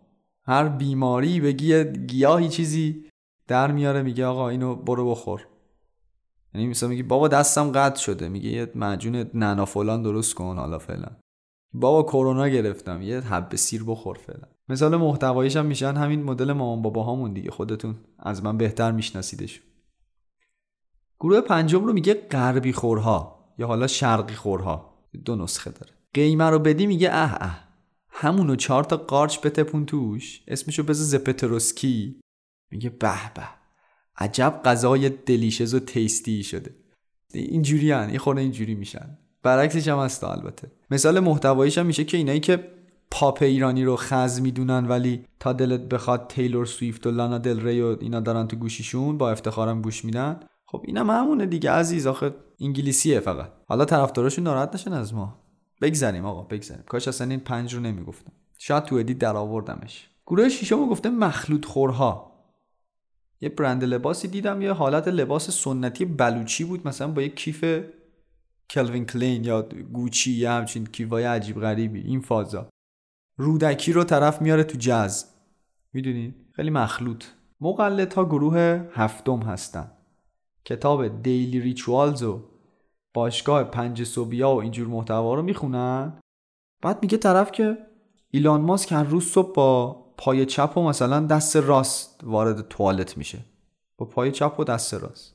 هر 0.44 0.68
بیماری 0.68 1.40
بگی 1.40 1.84
گیاهی 1.84 2.48
چیزی 2.48 3.04
در 3.46 3.72
میاره 3.72 4.02
میگه 4.02 4.26
آقا 4.26 4.48
اینو 4.48 4.74
برو 4.74 5.10
بخور. 5.10 5.46
یعنی 6.54 6.66
مثلا 6.66 6.88
میگه 6.88 7.02
بابا 7.02 7.28
دستم 7.28 7.72
قطع 7.72 8.00
شده. 8.00 8.28
میگه 8.28 8.50
یه 8.50 8.72
معجون 8.74 9.30
ننا 9.34 9.64
فلان 9.64 10.02
درست 10.02 10.34
کن 10.34 10.56
حالا 10.56 10.78
فعلا 10.78 11.08
بابا 11.72 12.02
کرونا 12.02 12.48
گرفتم 12.48 13.02
یه 13.02 13.20
حب 13.20 13.56
سیر 13.56 13.84
بخور 13.84 14.18
فعلا 14.18 14.48
مثال 14.68 14.96
محتواییش 14.96 15.56
هم 15.56 15.66
میشن 15.66 15.94
همین 15.94 16.22
مدل 16.22 16.52
مامان 16.52 16.82
بابا 16.82 17.02
هامون 17.02 17.32
دیگه. 17.32 17.50
خودتون 17.50 17.96
از 18.18 18.44
من 18.44 18.56
بهتر 18.58 18.92
میشناسیدش. 18.92 19.62
گروه 21.20 21.40
پنجم 21.40 21.84
رو 21.84 21.92
میگه 21.92 22.14
غربی 22.14 22.72
خورها 22.72 23.38
یا 23.58 23.66
حالا 23.66 23.86
شرقی 23.86 24.34
خورها. 24.34 24.87
دو 25.24 25.36
نسخه 25.36 25.70
داره. 25.70 25.92
قیمه 26.14 26.44
رو 26.44 26.58
بدی 26.58 26.86
میگه 26.86 27.08
اه 27.12 27.34
اه. 27.40 27.68
همونو 28.10 28.56
چهار 28.56 28.84
تا 28.84 28.96
قارچ 28.96 29.40
بتپون 29.40 29.86
توش 29.86 30.42
اسمشو 30.48 30.82
بذار 30.82 31.06
زپتروسکی. 31.06 32.20
میگه 32.70 32.90
به 32.90 33.32
به. 33.34 33.48
عجب 34.16 34.60
غذای 34.64 35.08
دلیشز 35.08 35.74
و 35.74 35.80
تیستی 35.80 36.42
شده. 36.42 36.74
اینجوری 37.32 37.92
هن 37.92 38.10
یه 38.10 38.18
خورده 38.18 38.40
اینجوری 38.40 38.74
میشن. 38.74 39.18
برعکسش 39.42 39.88
هم 39.88 39.98
هست 39.98 40.24
البته. 40.24 40.70
مثال 40.90 41.20
محتواییش 41.20 41.78
هم 41.78 41.86
میشه 41.86 42.04
که 42.04 42.16
اینایی 42.16 42.40
که 42.40 42.78
پاپ 43.10 43.42
ایرانی 43.42 43.84
رو 43.84 43.96
خز 43.96 44.40
می‌دونن 44.40 44.86
ولی 44.86 45.24
تا 45.40 45.52
دلت 45.52 45.80
بخواد 45.80 46.26
تیلور 46.28 46.66
سویفت 46.66 47.06
و 47.06 47.10
لانا 47.10 47.38
دل 47.38 47.60
ری 47.60 47.80
و 47.80 47.96
اینا 48.00 48.20
دارن 48.20 48.48
تو 48.48 48.56
گوشیشون 48.56 49.18
با 49.18 49.30
افتخارم 49.30 49.82
گوش 49.82 50.04
میدن. 50.04 50.40
خب 50.70 50.82
اینم 50.84 51.10
همونه 51.10 51.46
دیگه 51.46 51.70
عزیز. 51.70 52.06
آخه 52.06 52.34
انگلیسیه 52.60 53.20
فقط. 53.20 53.52
حالا 53.68 53.84
طرفداراشون 53.84 54.44
ناراحت 54.44 54.74
نشن 54.74 54.92
از 54.92 55.14
ما. 55.14 55.38
بگذریم 55.82 56.24
آقا 56.24 56.42
بگذریم. 56.42 56.84
کاش 56.88 57.08
اصلا 57.08 57.30
این 57.30 57.40
پنج 57.40 57.74
رو 57.74 57.80
نمی‌گفتم 57.80 58.32
شاید 58.58 58.84
تو 58.84 58.96
edit 58.96 59.18
در 59.18 59.36
آوردمش. 59.36 60.08
گروه 60.26 60.48
شیشم 60.48 60.88
گفته 60.88 61.10
مخلوط 61.10 61.64
خورها. 61.64 62.32
یه 63.40 63.48
برند 63.48 63.84
لباسی 63.84 64.28
دیدم 64.28 64.62
یه 64.62 64.72
حالت 64.72 65.08
لباس 65.08 65.50
سنتی 65.50 66.04
بلوچی 66.04 66.64
بود. 66.64 66.88
مثلا 66.88 67.08
با 67.08 67.22
یه 67.22 67.28
کیف 67.28 67.84
Calvin 68.70 69.06
Klein 69.06 69.44
یا 69.44 69.68
Gucci 69.92 70.32
یا 70.32 70.52
همچین 70.52 70.86
کیفای 70.86 71.24
عجیب 71.24 71.60
غریبی. 71.60 72.00
این 72.00 72.20
فازا. 72.20 72.68
رودکی 73.36 73.92
رو 73.92 74.04
طرف 74.04 74.42
میاره 74.42 74.64
تو 74.64 74.78
جز 74.80 75.24
می‌دونین 75.92 76.34
خیلی 76.52 76.70
مخلوط. 76.70 77.24
مقلد 77.60 78.14
ها 78.14 78.24
گروه 78.24 78.88
هفتم 78.92 79.38
هستن. 79.38 79.90
کتاب 80.68 81.22
Daily 81.22 81.60
Rituals 81.60 82.22
و 82.22 82.42
باشگاه 83.14 83.64
پنج 83.64 84.04
صبحیا 84.04 84.50
و 84.50 84.60
اینجور 84.60 84.88
محتوا 84.88 85.34
رو 85.34 85.42
می‌خونن؟ 85.42 86.20
بعد 86.82 87.02
میگه 87.02 87.18
طرف 87.18 87.52
که 87.52 87.78
ایلان 88.30 88.60
ماسک 88.60 88.92
هر 88.92 89.04
روز 89.04 89.24
صبح 89.24 89.54
با 89.54 89.92
پای 90.18 90.46
چپ 90.46 90.76
و 90.76 90.82
مثلا 90.82 91.26
دست 91.26 91.56
راست 91.56 92.20
وارد 92.22 92.68
توالت 92.68 93.16
میشه. 93.16 93.38
با 93.98 94.06
پای 94.06 94.32
چپ 94.32 94.60
و 94.60 94.64
دست 94.64 94.94
راست. 94.94 95.34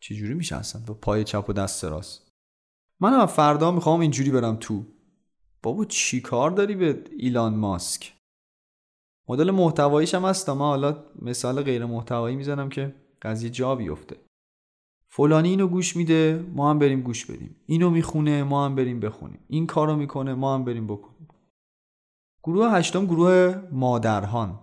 چجوری 0.00 0.34
میشه 0.34 0.56
اصلا 0.56 0.82
با 0.86 0.94
پای 0.94 1.24
چپ 1.24 1.50
و 1.50 1.52
دست 1.52 1.84
راست؟ 1.84 2.28
من 3.00 3.26
فردا 3.26 3.70
می‌خوام 3.70 4.00
اینجوری 4.00 4.30
برم 4.30 4.56
تو. 4.56 4.84
بابا 5.62 5.84
چی 5.84 6.20
کار 6.20 6.50
داری 6.50 6.74
به 6.74 7.04
ایلان 7.18 7.54
ماسک؟ 7.54 8.12
مدل 9.28 9.50
محتواییش 9.50 10.14
هم 10.14 10.24
هست. 10.24 10.48
ما 10.48 10.68
حالا 10.68 11.04
مثال 11.22 11.62
غیر 11.62 11.84
محتوایی 11.84 12.36
می‌زنم 12.36 12.68
که 12.68 12.94
قضیه 13.22 13.50
جا 13.50 13.74
بیفته. 13.74 14.25
فلانی 15.16 15.48
اینو 15.48 15.66
گوش 15.66 15.96
میده 15.96 16.46
ما 16.54 16.70
هم 16.70 16.78
بریم 16.78 17.00
گوش 17.00 17.26
بدیم. 17.26 17.56
اینو 17.66 17.90
می‌خونه 17.90 18.42
ما 18.42 18.64
هم 18.64 18.74
بریم 18.74 19.00
بخونیم. 19.00 19.40
این 19.48 19.66
کارو 19.66 19.96
می‌کنه 19.96 20.34
ما 20.34 20.54
هم 20.54 20.64
بریم 20.64 20.86
بکنیم. 20.86 21.28
گروه 22.44 22.70
هشتم 22.70 23.06
گروه 23.06 23.54
مادرهان. 23.72 24.58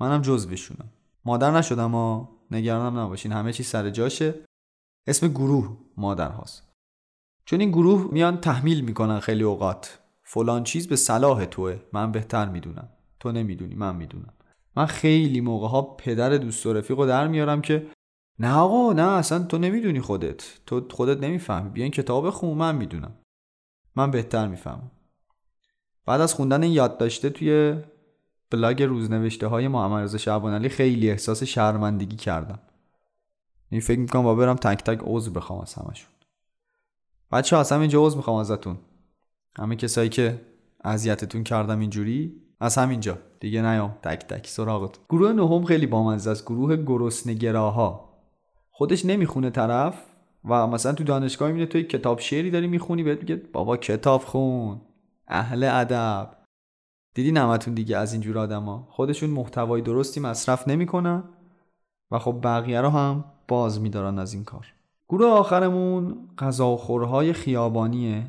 منم 0.00 0.22
جزوشونم 0.22 0.90
مادر 1.24 1.50
نشدم 1.50 1.84
اما 1.84 2.28
نگرانم 2.50 2.98
نباشین 2.98 3.32
همه 3.32 3.52
چی 3.52 3.62
سر 3.62 3.90
جاشه. 3.90 4.34
اسم 5.06 5.28
گروه 5.28 5.76
مادر 5.96 6.30
هاست. 6.30 6.72
چون 7.44 7.60
این 7.60 7.70
گروه 7.70 8.08
میان 8.12 8.36
تحمیل 8.36 8.80
می‌کنن 8.80 9.20
خیلی 9.20 9.42
اوقات. 9.42 9.98
فلان 10.22 10.64
چیز 10.64 10.88
به 10.88 10.96
صلاح 10.96 11.44
توه. 11.44 11.76
من 11.92 12.12
بهتر 12.12 12.48
می‌دونم. 12.48 12.88
تو 13.20 13.32
نمی‌دونی 13.32 13.74
من 13.74 13.96
می‌دونم. 13.96 14.34
من 14.76 14.86
خیلی 14.86 15.40
موقع 15.40 15.68
ها 15.68 15.82
پدر 15.82 16.36
دوست 16.36 16.66
و 16.66 16.72
رفیق 16.72 16.98
رو 16.98 17.06
در 17.06 17.28
میارم 17.28 17.62
که 17.62 17.86
نه 18.40 18.54
آقا 18.54 18.92
نه 18.92 19.02
اصلا 19.02 19.44
تو 19.44 19.58
نمی‌دونی 19.58 20.00
خودت. 20.00 20.44
تو 20.66 20.88
خودت 20.90 21.22
نمی‌فهمی. 21.22 21.70
بیا 21.70 21.82
این 21.82 21.92
کتاب 21.92 22.26
بخون 22.26 22.58
من 22.58 22.76
می‌دونم. 22.76 23.14
من 23.96 24.10
بهتر 24.10 24.48
می‌فهمم. 24.48 24.90
بعد 26.06 26.20
از 26.20 26.34
خوندن 26.34 26.62
این 26.62 26.72
یاد 26.72 26.98
داشته 26.98 27.30
توی 27.30 27.74
بلاگ 28.50 28.82
روزنوشته 28.82 29.46
های 29.46 29.68
محمد 29.68 30.04
رضا 30.04 30.18
شعبان 30.18 30.54
علی 30.54 30.68
خیلی 30.68 31.10
احساس 31.10 31.42
شرمندگی 31.42 32.16
کردم. 32.16 32.58
این 33.70 33.80
فکر 33.80 33.98
می‌کنم 33.98 34.22
با 34.22 34.34
برم 34.34 34.56
تک 34.56 34.84
تک 34.84 35.00
عضو 35.04 35.30
بخوام 35.30 35.60
از 35.60 35.74
همشون. 35.74 36.10
بچه 37.32 37.56
از 37.56 37.72
اینجا 37.72 38.06
عضو 38.06 38.16
می‌خوام 38.16 38.36
ازتون. 38.36 38.78
همه 39.58 39.76
کسایی 39.76 40.08
که 40.08 40.40
اذیتتون 40.84 41.44
کردم 41.44 41.80
اینجوری 41.80 42.42
از 42.60 42.78
همینجا. 42.78 43.18
دیگه 43.40 43.62
نیام. 43.62 43.98
تک 44.02 44.26
تک 44.26 44.46
سراغت. 44.46 44.98
گروه 45.08 45.32
نهم 45.32 45.64
خیلی 45.64 45.86
بامزه 45.86 46.30
است. 46.30 46.44
گروه 46.44 46.76
گرسنگراها. 46.76 48.09
خودش 48.80 49.04
نمی‌خونه 49.04 49.50
طرف 49.50 49.94
و 50.44 50.66
مثلا 50.66 50.92
تو 50.92 51.04
دانشگاه 51.04 51.48
می‌بینه 51.48 51.66
توی 51.66 51.82
کتاب 51.82 52.18
شعری 52.18 52.50
داری 52.50 52.66
می‌خونی 52.66 53.02
بهت 53.02 53.18
میگه 53.18 53.36
بابا 53.36 53.76
کتاب 53.76 54.20
خون 54.20 54.80
اهل 55.28 55.64
ادب. 55.64 56.30
دیدی 57.14 57.32
نمتون 57.32 57.74
دیگه 57.74 57.96
از 57.96 58.12
اینجور 58.12 58.38
آدما؟ 58.38 58.88
خودشون 58.90 59.30
محتوای 59.30 59.82
درستی 59.82 60.20
مصرف 60.20 60.68
نمی‌کنن 60.68 61.24
و 62.10 62.18
خب 62.18 62.40
بقیه 62.42 62.80
رو 62.80 62.88
هم 62.88 63.24
باز 63.48 63.80
میدارن 63.80 64.18
از 64.18 64.34
این 64.34 64.44
کار. 64.44 64.66
گروه 65.08 65.28
آخرمون 65.28 66.28
غذاخورهای 66.38 67.32
خیابانیه. 67.32 68.26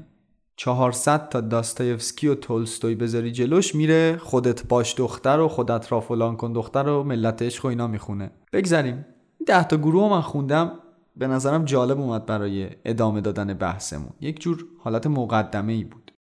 400 0.56 1.30
تا 1.30 1.42
داستایفسکی 1.42 2.28
و 2.28 2.36
تولستوی 2.36 2.96
بذاری 2.96 3.32
جلوش 3.32 3.76
میره 3.76 4.18
خودت 4.18 4.68
باش 4.68 4.96
دختر 4.98 5.40
و 5.40 5.48
خودت 5.48 5.92
را 5.92 6.00
فلان 6.00 6.38
کن 6.38 6.54
دختر 6.54 6.88
و 6.88 7.04
ملت 7.04 7.42
عشق 7.42 7.66
و 7.66 7.68
اینا 7.68 7.88
می‌خونه. 7.88 8.32
بگذریم. 8.54 9.06
ده 9.48 9.64
تا 9.64 9.78
گروه 9.78 10.10
من 10.10 10.22
خوندم 10.22 10.80
به 11.16 11.28
نظرم 11.28 11.66
جالب 11.66 12.00
اومد 12.00 12.26
برای 12.26 12.70
ادامه 12.86 13.22
دادن 13.22 13.54
بحثمون. 13.54 14.14
یک 14.22 14.42
جور 14.42 14.66
حالت 14.80 15.08
مقدمه 15.08 15.74
ای 15.74 15.84
بود. 15.84 16.12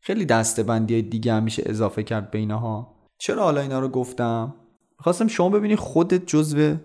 خیلی 0.00 0.24
دسته 0.24 0.62
بندی 0.62 1.02
دیگه 1.02 1.32
هم 1.32 1.42
میشه 1.42 1.62
اضافه 1.66 2.02
کرد 2.02 2.30
به 2.30 2.38
اینها 2.38 2.96
چرا 3.18 3.42
حالا 3.42 3.60
اینا 3.60 3.80
رو 3.80 3.88
گفتم؟ 3.88 4.54
خواستم 4.98 5.26
شما 5.26 5.48
ببینی 5.48 5.76
خودت 5.76 6.26
جزو 6.26 6.76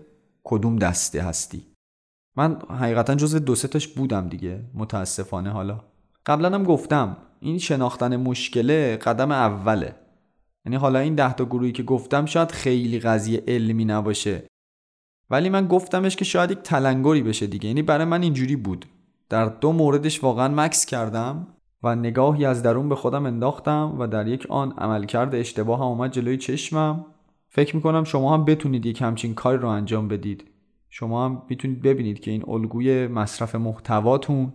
کدوم 0.44 0.76
دسته 0.76 1.22
هستی. 1.22 1.66
من 2.36 2.58
حقیقتا 2.70 3.14
جزو 3.14 3.38
دو 3.38 3.54
تاش 3.54 3.88
بودم 3.88 4.28
دیگه 4.28 4.64
متاسفانه 4.74 5.50
حالا. 5.50 5.80
قبلا 6.26 6.54
هم 6.54 6.64
گفتم 6.64 7.16
این 7.40 7.58
شناختن 7.58 8.16
مشکله 8.16 8.96
قدم 8.96 9.32
اوله. 9.32 9.94
یعنی 10.66 10.76
حالا 10.76 10.98
این 10.98 11.14
ده 11.14 11.32
تا 11.32 11.44
گروهی 11.44 11.72
که 11.72 11.82
گفتم 11.82 12.26
شاید 12.26 12.50
خیلی 12.50 13.00
قضیه 13.00 13.44
علمی 13.48 13.84
نباشه. 13.84 14.46
ولی 15.32 15.48
من 15.48 15.66
گفتمش 15.66 16.16
که 16.16 16.24
شاید 16.24 16.50
یک 16.50 16.58
تلنگری 16.58 17.22
بشه 17.22 17.46
دیگه. 17.46 17.68
یعنی 17.68 17.82
برای 17.82 18.04
من 18.04 18.22
اینجوری 18.22 18.56
بود. 18.56 18.86
در 19.28 19.46
دو 19.46 19.72
موردش 19.72 20.24
واقعا 20.24 20.48
مکس 20.48 20.86
کردم 20.86 21.46
و 21.82 21.94
نگاهی 21.94 22.44
از 22.44 22.62
درون 22.62 22.88
به 22.88 22.94
خودم 22.94 23.26
انداختم 23.26 23.96
و 23.98 24.06
در 24.06 24.28
یک 24.28 24.46
آن 24.50 24.72
عملکرد 24.72 25.34
اشتباه 25.34 25.78
هم 25.78 25.84
اومد 25.84 26.12
جلوی 26.12 26.36
چشمم. 26.36 27.06
فکر 27.48 27.76
می‌کنم 27.76 28.04
شما 28.04 28.34
هم 28.34 28.44
بتونید 28.44 28.86
یک 28.86 29.02
همچین 29.02 29.34
کاری 29.34 29.58
رو 29.58 29.68
انجام 29.68 30.08
بدید. 30.08 30.44
شما 30.90 31.24
هم 31.24 31.42
می‌تونید 31.48 31.82
ببینید 31.82 32.20
که 32.20 32.30
این 32.30 32.44
الگوی 32.48 33.06
مصرف 33.06 33.54
محتواتون 33.54 34.52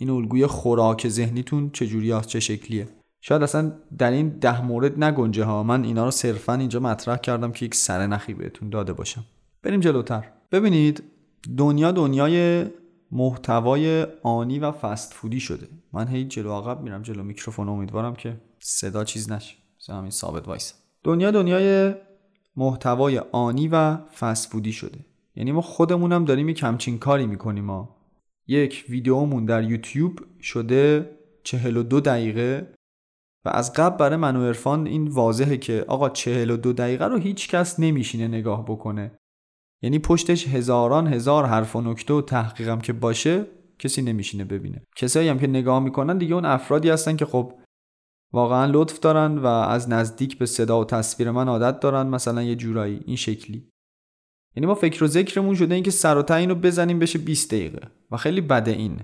این 0.00 0.10
الگوی 0.10 0.46
خوراک 0.46 1.08
ذهنیتون 1.08 1.70
چجوری 1.70 2.12
است 2.12 2.28
چه 2.28 2.40
شکلیه. 2.40 2.88
شاید 3.20 3.42
اصلا 3.42 3.72
در 3.98 4.10
این 4.10 4.28
ده 4.28 4.64
مورد 4.64 5.04
نگنجه 5.04 5.44
ها. 5.44 5.62
من 5.62 5.84
اینا 5.84 6.04
رو 6.04 6.10
صرفا 6.10 6.54
اینجا 6.54 6.80
مطرح 6.80 7.16
کردم 7.16 7.52
که 7.52 7.66
یک 7.66 7.74
سرنخی 7.74 8.34
بهتون 8.34 8.70
داده 8.70 8.92
باشم. 8.92 9.24
بریم 9.64 9.80
جلوتر. 9.80 10.24
ببینید 10.52 11.02
دنیا 11.58 11.92
دنیای 11.92 12.66
محتوای 13.12 14.06
آنی 14.22 14.58
و 14.58 14.72
فست 14.72 15.14
فودی 15.14 15.40
شده. 15.40 15.68
من 15.92 16.08
هی 16.08 16.24
جلو 16.24 16.52
عقب 16.52 16.80
میرم 16.80 17.02
جلو 17.02 17.22
میکروفون 17.22 17.68
امیدوارم 17.68 18.14
که 18.14 18.36
صدا 18.58 19.04
چیز 19.04 19.32
نشه. 19.32 19.56
همین 19.88 20.10
ثابت 20.10 20.48
وایس. 20.48 20.74
دنیا 21.04 21.30
دنیای 21.30 21.94
محتوای 22.56 23.18
آنی 23.18 23.68
و 23.68 23.96
فست 23.96 24.52
فودی 24.52 24.72
شده. 24.72 24.98
یعنی 25.36 25.52
ما 25.52 25.60
خودمونم 25.60 26.24
داریم 26.24 26.48
یک 26.48 26.62
همچین 26.62 26.98
کاری 26.98 27.26
می‌کنیم 27.26 27.64
ما 27.64 27.96
یک 28.46 28.84
ویدیومون 28.88 29.44
در 29.44 29.62
یوتیوب 29.62 30.20
شده 30.42 31.10
42 31.42 32.00
دقیقه 32.00 32.74
و 33.44 33.48
از 33.48 33.72
قبل 33.72 33.96
برای 33.96 34.16
من 34.16 34.36
و 34.36 34.46
عرفان 34.46 34.86
این 34.86 35.08
واضحه 35.08 35.56
که 35.56 35.84
آقا 35.88 36.08
42 36.08 36.72
دقیقه 36.72 37.04
رو 37.04 37.18
هیچ 37.18 37.48
کس 37.48 37.80
نمیشینه 37.80 38.28
نگاه 38.28 38.64
بکنه. 38.64 39.12
یعنی 39.84 39.98
پشتش 39.98 40.48
هزاران 40.48 41.06
هزار 41.06 41.46
حرف 41.46 41.76
و 41.76 41.80
نکته 41.80 42.14
و 42.14 42.20
تحقیقم 42.20 42.80
که 42.80 42.92
باشه 42.92 43.46
کسی 43.78 44.02
نمیشینه 44.02 44.44
ببینه. 44.44 44.82
کسایی 44.96 45.28
هم 45.28 45.38
که 45.38 45.46
نگاه 45.46 45.80
می‌کنن 45.80 46.18
دیگه 46.18 46.34
اون 46.34 46.44
افرادی 46.44 46.90
هستن 46.90 47.16
که 47.16 47.24
خب 47.24 47.52
واقعا 48.32 48.70
لطف 48.72 49.00
دارن 49.00 49.38
و 49.38 49.46
از 49.46 49.90
نزدیک 49.90 50.38
به 50.38 50.46
صدا 50.46 50.80
و 50.80 50.84
تصویر 50.84 51.30
من 51.30 51.48
عادت 51.48 51.80
دارن 51.80 52.06
مثلا 52.06 52.42
یه 52.42 52.54
جورایی 52.54 53.00
این 53.06 53.16
شکلی. 53.16 53.68
یعنی 54.56 54.66
ما 54.66 54.74
فکر 54.74 55.04
و 55.04 55.06
ذکرمون 55.06 55.54
شده 55.54 55.74
اینکه 55.74 55.90
سر 55.90 56.18
و 56.18 56.32
اینو 56.32 56.54
بزنیم 56.54 56.98
بشه 56.98 57.18
20 57.18 57.54
دقیقه 57.54 57.88
و 58.10 58.16
خیلی 58.16 58.40
بده 58.40 58.70
این. 58.70 59.00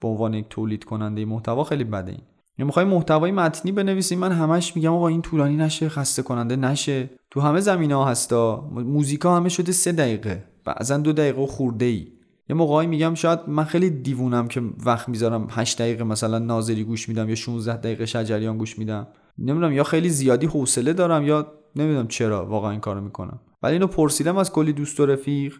به 0.00 0.08
عنوان 0.08 0.34
یک 0.34 0.48
تولید 0.48 0.84
کننده 0.84 1.24
محتوا 1.24 1.64
خیلی 1.64 1.84
بده 1.84 2.12
این. 2.12 2.22
یا 2.58 2.66
می‌خوای 2.66 2.84
محتوای 2.84 3.30
متنی 3.30 3.72
بنویسیم 3.72 4.18
من 4.18 4.32
همش 4.32 4.76
میگم 4.76 4.92
آقا 4.92 5.08
این 5.08 5.22
طولانی 5.22 5.56
نشه 5.56 5.88
خسته 5.88 6.22
کننده 6.22 6.56
نشه. 6.56 7.10
تو 7.30 7.40
همه 7.40 7.60
زمینه 7.60 7.94
ها 7.94 8.04
هستا 8.04 8.70
موزیکا 8.70 9.36
همه 9.36 9.48
شده 9.48 9.72
سه 9.72 9.92
دقیقه. 9.92 10.44
بعضا 10.64 10.96
دو 10.96 11.12
دقیقه 11.12 11.46
خورده 11.46 11.84
ای 11.84 12.06
یه 12.48 12.56
موقعی 12.56 12.86
میگم 12.86 13.14
شاید 13.14 13.38
من 13.48 13.64
خیلی 13.64 13.90
دیوونم 13.90 14.48
که 14.48 14.62
وقت 14.86 15.08
می‌ذارم 15.08 15.46
8 15.50 15.78
دقیقه 15.78 16.04
مثلا 16.04 16.38
ناظری 16.38 16.84
گوش 16.84 17.08
میدم 17.08 17.28
یا 17.28 17.34
16 17.34 17.76
دقیقه 17.76 18.06
شجریان 18.06 18.58
گوش 18.58 18.78
میدم. 18.78 19.06
نمی‌دونم 19.38 19.72
یا 19.72 19.84
خیلی 19.84 20.08
زیادی 20.08 20.46
حوصله 20.46 20.92
دارم 20.92 21.26
یا 21.26 21.52
نمی‌دونم 21.76 22.08
چرا 22.08 22.46
واقعا 22.46 22.70
این 22.70 22.80
کارو 22.80 23.00
می‌کنم. 23.00 23.40
ولی 23.62 23.72
اینو 23.72 23.86
پرسیدم 23.86 24.36
از 24.36 24.52
کلی 24.52 24.72
دوست 24.72 25.00
و 25.00 25.06
رفیق 25.06 25.56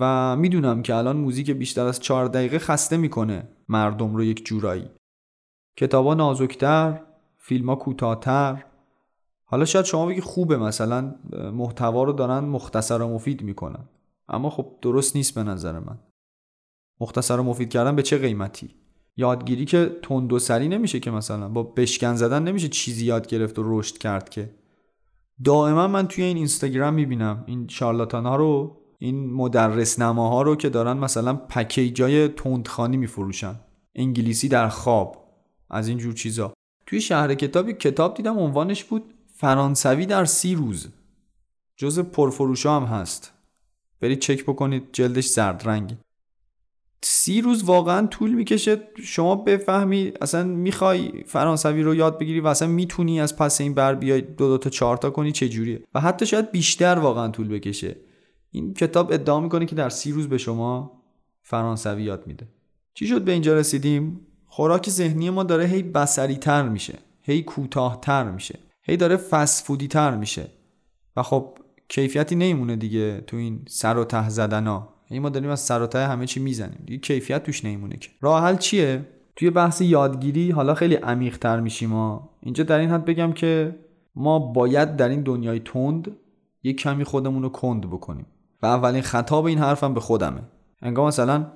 و 0.00 0.36
می‌دونم 0.36 0.82
که 0.82 0.94
الان 0.94 1.16
موزیک 1.16 1.50
بیشتر 1.50 1.86
از 1.86 2.00
4 2.00 2.26
دقیقه 2.26 2.58
خسته 2.58 2.96
می‌کنه 2.96 3.48
مردم 3.68 4.16
رو 4.16 4.24
یک 4.24 4.46
جورایی. 4.46 4.84
کتابا 5.76 6.14
نازکتر 6.14 7.00
فیلم 7.38 7.68
ها 7.68 7.76
کوتاهتر. 7.76 8.64
حالا 9.44 9.64
شاید 9.64 9.84
شما 9.84 10.06
بگی 10.06 10.20
خوبه 10.20 10.56
مثلا 10.56 11.14
محتوا 11.52 12.04
رو 12.04 12.12
دارن 12.12 12.38
مختصر 12.38 13.02
و 13.02 13.08
مفید 13.08 13.42
می‌کنن. 13.42 13.88
اما 14.28 14.50
خب 14.50 14.66
درست 14.82 15.16
نیست 15.16 15.34
به 15.34 15.42
نظر 15.42 15.78
من. 15.78 15.98
مختصر 17.00 17.40
و 17.40 17.42
مفید 17.42 17.70
کردن 17.70 17.96
به 17.96 18.02
چه 18.02 18.18
قیمتی؟ 18.18 18.74
یادگیری 19.16 19.64
که 19.64 19.98
تند 20.02 20.32
و 20.32 20.38
سری 20.38 20.68
نمیشه 20.68 21.00
که 21.00 21.10
مثلا 21.10 21.48
با 21.48 21.62
بشکن 21.62 22.14
زدن 22.14 22.42
نمیشه 22.42 22.68
چیزی 22.68 23.06
یاد 23.06 23.26
گرفت 23.26 23.58
و 23.58 23.62
رشد 23.66 23.98
کرد 23.98 24.28
که. 24.28 24.54
دائما 25.44 25.88
من 25.88 26.08
توی 26.08 26.24
این 26.24 26.36
اینستاگرام 26.36 26.94
می‌بینم 26.94 27.44
این 27.46 27.68
شارلاتان 27.68 28.26
ها 28.26 28.36
رو 28.36 28.76
این 28.98 29.32
مدرس 29.32 29.98
نماها 29.98 30.42
رو 30.42 30.56
که 30.56 30.68
دارن 30.68 30.96
مثلا 30.96 31.34
پکیجای 31.34 32.28
تندخانی 32.28 32.96
میفروشن. 32.96 33.60
انگلیسی 33.94 34.48
در 34.48 34.68
خواب. 34.68 35.19
از 35.70 35.88
این 35.88 35.98
جور 35.98 36.14
چیزا. 36.14 36.52
توی 36.86 37.00
شهر 37.00 37.34
کتابی 37.34 37.72
کتاب 37.72 38.14
دیدم 38.14 38.38
عنوانش 38.38 38.84
بود 38.84 39.14
فرانسوی 39.34 40.06
در 40.06 40.24
سی 40.24 40.54
روز. 40.54 40.88
جز 41.76 41.98
پرفروشا 41.98 42.80
هم 42.80 42.84
هست. 42.84 43.32
برید 44.00 44.18
چک 44.18 44.42
بکنید 44.42 44.88
جلدش 44.92 45.26
زرد 45.26 45.68
رنگی 45.68 45.96
سی 47.02 47.40
روز 47.40 47.64
واقعا 47.64 48.06
طول 48.06 48.34
می‌کشه 48.34 48.82
شما 49.04 49.36
بفهمی 49.36 50.12
اصلا 50.20 50.44
می‌خوای 50.44 51.24
فرانسوی 51.26 51.82
رو 51.82 51.94
یاد 51.94 52.18
بگیری 52.18 52.40
و 52.40 52.46
اصلا 52.46 52.68
می‌تونی 52.68 53.20
از 53.20 53.36
پس 53.36 53.60
این 53.60 53.74
بر 53.74 53.94
بیای 53.94 54.20
دو 54.20 54.48
دو 54.48 54.58
تا 54.58 54.70
چهار 54.70 54.96
تا 54.96 55.10
کنی 55.10 55.32
چجوریه؟ 55.32 55.82
و 55.94 56.00
حتی 56.00 56.26
شاید 56.26 56.50
بیشتر 56.50 56.98
واقعا 56.98 57.28
طول 57.28 57.48
بکشه. 57.48 57.96
این 58.50 58.74
کتاب 58.74 59.12
ادعا 59.12 59.40
می‌کنه 59.40 59.66
که 59.66 59.74
در 59.74 59.88
سی 59.88 60.12
روز 60.12 60.28
به 60.28 60.38
شما 60.38 61.02
فرانسوی 61.42 62.02
یاد 62.02 62.26
میده. 62.26 62.48
چی 62.94 63.06
شد 63.06 63.24
به 63.24 63.32
اینجا 63.32 63.56
رسیدیم؟ 63.56 64.20
خوراک 64.52 64.90
ذهنی 64.90 65.30
ما 65.30 65.42
داره 65.42 65.64
هی 65.64 65.82
بسری 65.82 66.36
تر 66.36 66.68
میشه 66.68 66.98
هی 67.22 67.42
کوتاه 67.42 68.00
تر 68.00 68.30
میشه 68.30 68.58
هی 68.82 68.96
داره 68.96 69.16
فسفودی 69.16 69.88
تر 69.88 70.16
میشه. 70.16 70.46
و 71.16 71.22
خب 71.22 71.58
کیفیتی 71.88 72.36
نمیمونه 72.36 72.76
دیگه 72.76 73.20
تو 73.20 73.36
این 73.36 73.62
سر 73.68 73.98
و 73.98 74.04
ته 74.04 74.28
زدن 74.28 74.66
ها 74.66 74.94
ما 75.10 75.28
داریم 75.28 75.50
از 75.50 75.60
سر 75.60 75.82
و 75.82 75.86
ته 75.86 76.06
همه 76.06 76.26
چی 76.26 76.40
می‌زنیم. 76.40 76.82
دیگه 76.86 76.98
کیفیت 76.98 77.42
توش 77.42 77.64
نمیمونه 77.64 77.96
که. 77.96 78.10
راه 78.20 78.42
حل 78.42 78.56
چیه؟ 78.56 79.06
توی 79.36 79.50
بحث 79.50 79.80
یادگیری 79.80 80.50
حالا 80.50 80.74
خیلی 80.74 80.94
عمیق 80.94 81.38
تر 81.38 81.60
میشیم 81.60 81.90
ما 81.90 82.30
اینجا 82.42 82.64
در 82.64 82.78
این 82.78 82.90
حد 82.90 83.04
بگم 83.04 83.32
که 83.32 83.76
ما 84.14 84.38
باید 84.38 84.96
در 84.96 85.08
این 85.08 85.22
دنیای 85.22 85.60
تند 85.60 86.16
یک 86.62 86.80
کمی 86.80 87.04
خودمون 87.04 87.42
رو 87.42 87.48
کند 87.48 87.86
بکنیم. 87.86 88.26
و 88.62 88.66
اولین 88.66 89.02
خطاب 89.02 89.44
این 89.44 89.58
حرفم 89.58 89.94
به 89.94 90.00
خودمه. 90.00 90.42
انگار 90.82 91.06
مثلا 91.06 91.46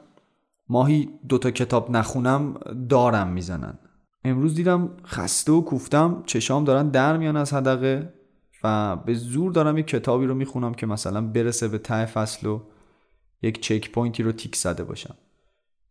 ماهی 0.69 1.11
دوتا 1.29 1.51
کتاب 1.51 1.91
نخونم 1.91 2.55
دارم 2.89 3.29
می‌زنن. 3.29 3.79
امروز 4.25 4.55
دیدم 4.55 4.91
خسته 5.07 5.53
و 5.53 5.61
کوفتم 5.61 6.23
چشام 6.27 6.65
دارن 6.65 6.89
در 6.89 7.17
میان 7.17 7.37
از 7.37 7.53
حدقه 7.53 8.15
و 8.65 8.97
به 8.97 9.15
زور 9.15 9.53
دارم 9.53 9.79
یک 9.79 9.87
کتابی 9.87 10.27
رو 10.27 10.35
می‌خونم 10.35 10.75
که 10.75 10.87
مثلا 10.87 11.21
برسه 11.21 11.69
به 11.69 11.79
ته 11.79 12.07
فصل 12.07 12.47
و 12.47 12.61
یک 13.43 13.63
checkpoint 13.63 13.93
ی 13.93 14.23
رو 14.23 14.33
تیک 14.33 14.57
زده 14.57 14.85
باشم. 14.85 15.15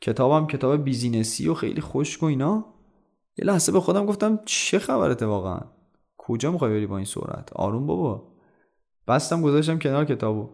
کتابم 0.02 0.48
کتاب 0.48 0.84
business 0.84 1.41
ی 1.41 1.48
و 1.48 1.54
خیلی 1.54 1.82
خشک 1.82 2.24
و 2.24 2.26
اینا. 2.26 2.66
یه 3.38 3.46
لحظه 3.46 3.72
به 3.72 3.80
خودم 3.80 4.06
گفتم 4.06 4.40
چه 4.46 4.80
خبرته 4.80 5.26
واقعا؟ 5.26 5.60
کجا 6.18 6.52
می‌خوای 6.52 6.72
بری 6.72 6.88
با 6.88 6.98
این 6.98 7.06
سرعت؟ 7.06 7.54
آروم 7.54 7.88
بابا. 7.88 8.28
بستم 9.08 9.42
گذاشتم 9.42 9.80
کنار 9.80 10.06
کتابو. 10.06 10.50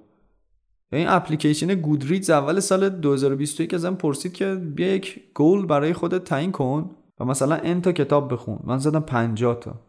این 0.92 1.08
اپلیکیشن 1.08 1.76
گودریدز 1.76 2.30
اول 2.30 2.60
سال 2.60 2.90
2021 2.90 3.74
ازم 3.74 3.96
پرسید 3.96 4.34
که 4.34 4.56
بیا 4.56 4.96
یک 4.96 5.34
گول 5.34 5.66
برای 5.66 5.94
خودت 5.94 6.24
تعیین 6.24 6.52
کن 6.52 6.96
و 7.20 7.26
مثلا 7.26 7.56
ان 7.56 7.82
تا 7.82 7.92
کتاب 7.92 8.34
بخون. 8.34 8.60
من 8.64 8.78
زدم 8.78 9.00
50 9.00 9.60
تا. 9.60 9.80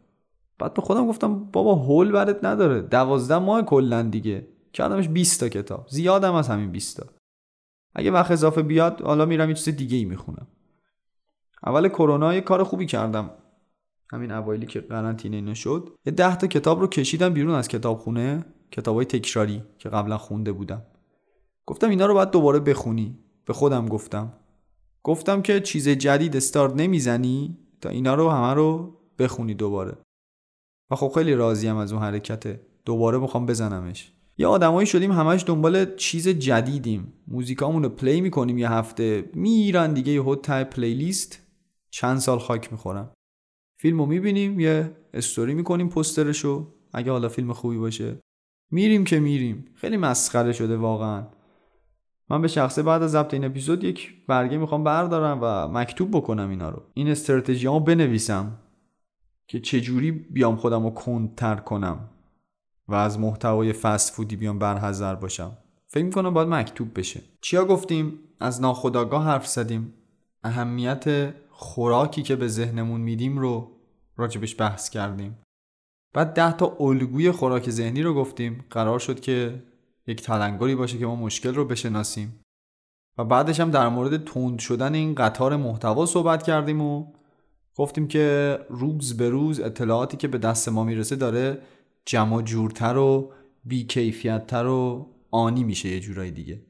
بعد 0.59 0.75
به 0.75 0.83
خودم 0.83 1.07
گفتم 1.07 1.45
بابا 1.45 1.75
هول 1.75 2.13
برات 2.13 2.45
نداره. 2.45 2.81
دوازده 2.81 3.39
ماه 3.39 3.63
کلا 3.63 4.03
دیگه. 4.03 4.49
کردمش 4.73 5.09
20 5.09 5.41
تا 5.41 5.49
کتاب. 5.49 5.87
زیادم 5.89 6.35
از 6.35 6.49
همین 6.49 6.71
20 6.71 6.97
تا. 6.97 7.07
اگه 7.95 8.11
وقت 8.11 8.31
اضافه 8.31 8.63
بیاد 8.63 9.01
حالا 9.01 9.27
میرم 9.27 9.49
یه 9.49 9.55
چیز 9.55 9.77
دیگه 9.77 9.97
ای 9.97 10.05
می‌خونم. 10.05 10.47
اول 11.67 11.89
کرونا 11.89 12.35
یه 12.35 12.41
کار 12.41 12.65
خوبی 12.65 12.87
کردم. 12.87 13.31
همین 14.13 14.33
اوایلی 14.33 14.67
که 14.67 14.81
قرنطینه 14.81 15.37
اینو 15.37 15.55
شد. 15.55 15.89
یه 16.07 16.13
ده 16.13 16.37
تا 16.37 16.47
کتاب 16.47 16.81
رو 16.81 16.87
کشیدم 16.87 17.35
بیرون 17.35 17.55
از 17.55 17.69
کتابخونه. 17.69 18.45
کتابای 18.71 19.05
تکراری 19.05 19.63
که 19.79 19.89
قبلا 19.89 20.19
خونده 20.19 20.53
بودم. 20.53 20.83
گفتم 21.67 21.91
اینا 21.91 22.07
رو 22.07 22.15
باید 22.15 22.31
دوباره 22.31 22.61
بخونی. 22.61 23.19
به 23.45 23.53
خودم 23.53 23.87
گفتم. 23.87 24.33
گفتم 25.03 25.43
که 25.43 25.61
چیز 25.61 25.89
جدید 25.89 26.37
استارت 26.37 26.75
نمی‌زنی 26.77 27.59
تا 27.81 27.89
اینا 27.89 28.15
رو 28.15 28.31
همه 28.31 28.55
رو 28.55 28.97
بخونی 29.19 29.55
دوباره. 29.55 29.99
و 30.91 30.97
خب 30.97 31.13
خیلی 31.15 31.35
راضیم 31.35 31.77
از 31.77 31.93
اون 31.93 32.03
حرکته 32.03 32.61
دوباره 32.85 33.19
می‌خوام 33.19 33.47
بزنمش. 33.47 34.13
یه 34.39 34.47
آدمایی 34.47 34.87
شدیم 34.87 35.13
همش 35.13 35.45
دنبال 35.47 35.95
چیز 35.95 36.29
جدیدیم. 36.29 37.13
موزیکامون 37.29 37.83
رو 37.83 37.89
پلی 37.89 38.21
می‌کنیم 38.21 38.59
یه 38.59 38.71
هفته. 38.71 39.31
میرن 39.35 39.93
دیگه 39.93 40.13
یه 40.13 40.37
تای 40.37 40.65
پلیلیست 40.65 41.39
چند 41.91 42.19
سال 42.19 42.39
خاک 42.39 42.73
می‌خورم. 42.73 43.13
فیلم 43.81 43.99
رو 44.01 44.07
می‌بینیم 44.07 44.61
یه 44.61 44.97
استوری 45.15 45.55
می‌کنیم 45.55 45.89
پسترشو 45.89 46.67
اگه 46.93 47.11
حالا 47.11 47.29
فیلم 47.29 47.53
خوبی 47.53 47.79
باشه. 47.79 48.19
میریم 48.71 49.05
که 49.05 49.21
میریم. 49.21 49.65
خیلی 49.75 49.97
مسخره 49.97 50.53
شده 50.53 50.77
واقعا. 50.77 51.27
من 52.31 52.43
به 52.43 52.49
شخصه 52.49 52.83
بعد 52.83 53.03
از 53.03 53.11
ضبط 53.11 53.35
این 53.35 53.45
اپیزود 53.45 53.85
یک 53.85 54.27
برگه 54.27 54.59
می‌خوام 54.59 54.85
بردارم 54.85 55.39
و 55.43 55.69
مکتوب 55.69 56.11
بکنم 56.11 56.51
اینا 56.51 56.69
رو. 56.69 56.83
این 56.95 57.09
استراتژی 57.09 57.69
بنویسم 57.81 58.59
که 59.47 59.61
چجوری 59.61 60.11
بیام 60.11 60.57
خودم 60.57 60.85
رو 60.85 60.91
کندتر 60.91 61.57
کنم 61.57 62.09
و 62.89 62.95
از 62.95 63.19
محتوای 63.19 63.73
فست 63.73 64.15
فودی 64.15 64.37
بیام 64.37 64.59
برحضر 64.59 65.15
باشم. 65.15 65.57
فکر 65.87 66.05
می‌کنم 66.05 66.35
باید 66.35 66.49
مکتوب 66.49 66.99
بشه. 66.99 67.21
چیا 67.41 67.65
گفتیم؟ 67.65 68.19
از 68.41 68.61
ناخداگاه 68.61 69.25
حرف 69.25 69.47
زدیم. 69.47 69.95
اهمیت 70.45 71.35
خوراکی 71.51 72.23
که 72.23 72.37
به 72.37 72.49
ذهنمون 72.49 73.01
میدیم 73.01 73.39
رو 73.39 73.71
راجبش 74.17 74.61
بحث 74.61 74.91
کردیم. 74.91 75.39
بعد 76.15 76.33
ده 76.35 76.53
تا 76.53 76.77
الگوی 76.81 77.31
خوراک 77.31 77.71
ذهنی 77.71 78.03
رو 78.03 78.15
گفتیم. 78.15 78.65
قرار 78.71 78.99
شد 78.99 79.21
که 79.21 79.63
یک 80.07 80.23
تلنگری 80.23 80.75
باشه 80.75 80.99
که 80.99 81.07
ما 81.07 81.17
مشکل 81.17 81.55
رو 81.55 81.65
بشناسیم. 81.65 82.41
و 83.19 83.25
بعدش 83.25 83.61
هم 83.61 83.71
در 83.71 83.89
مورد 83.89 84.25
تند 84.25 84.59
شدن 84.59 84.95
این 84.95 85.15
قطار 85.15 85.57
محتوا 85.57 86.07
صحبت 86.07 86.43
کردیم 86.43 86.81
و 86.81 87.13
گفتیم 87.77 88.09
که 88.09 88.59
روز 88.69 89.17
به 89.17 89.31
روز 89.31 89.61
اطلاعاتی 89.61 90.17
که 90.17 90.29
به 90.29 90.39
دست 90.39 90.69
ما 90.69 90.85
می‌رسه 90.85 91.17
داره 91.17 91.63
جمع 92.07 92.43
جورتر 92.43 92.97
و 92.97 93.33
بیکیفیتتر 93.65 94.67
و 94.67 95.07
آنی 95.31 95.65
میشه 95.65 95.89
یه 95.89 96.01
جورای 96.01 96.31
دیگه. 96.31 96.63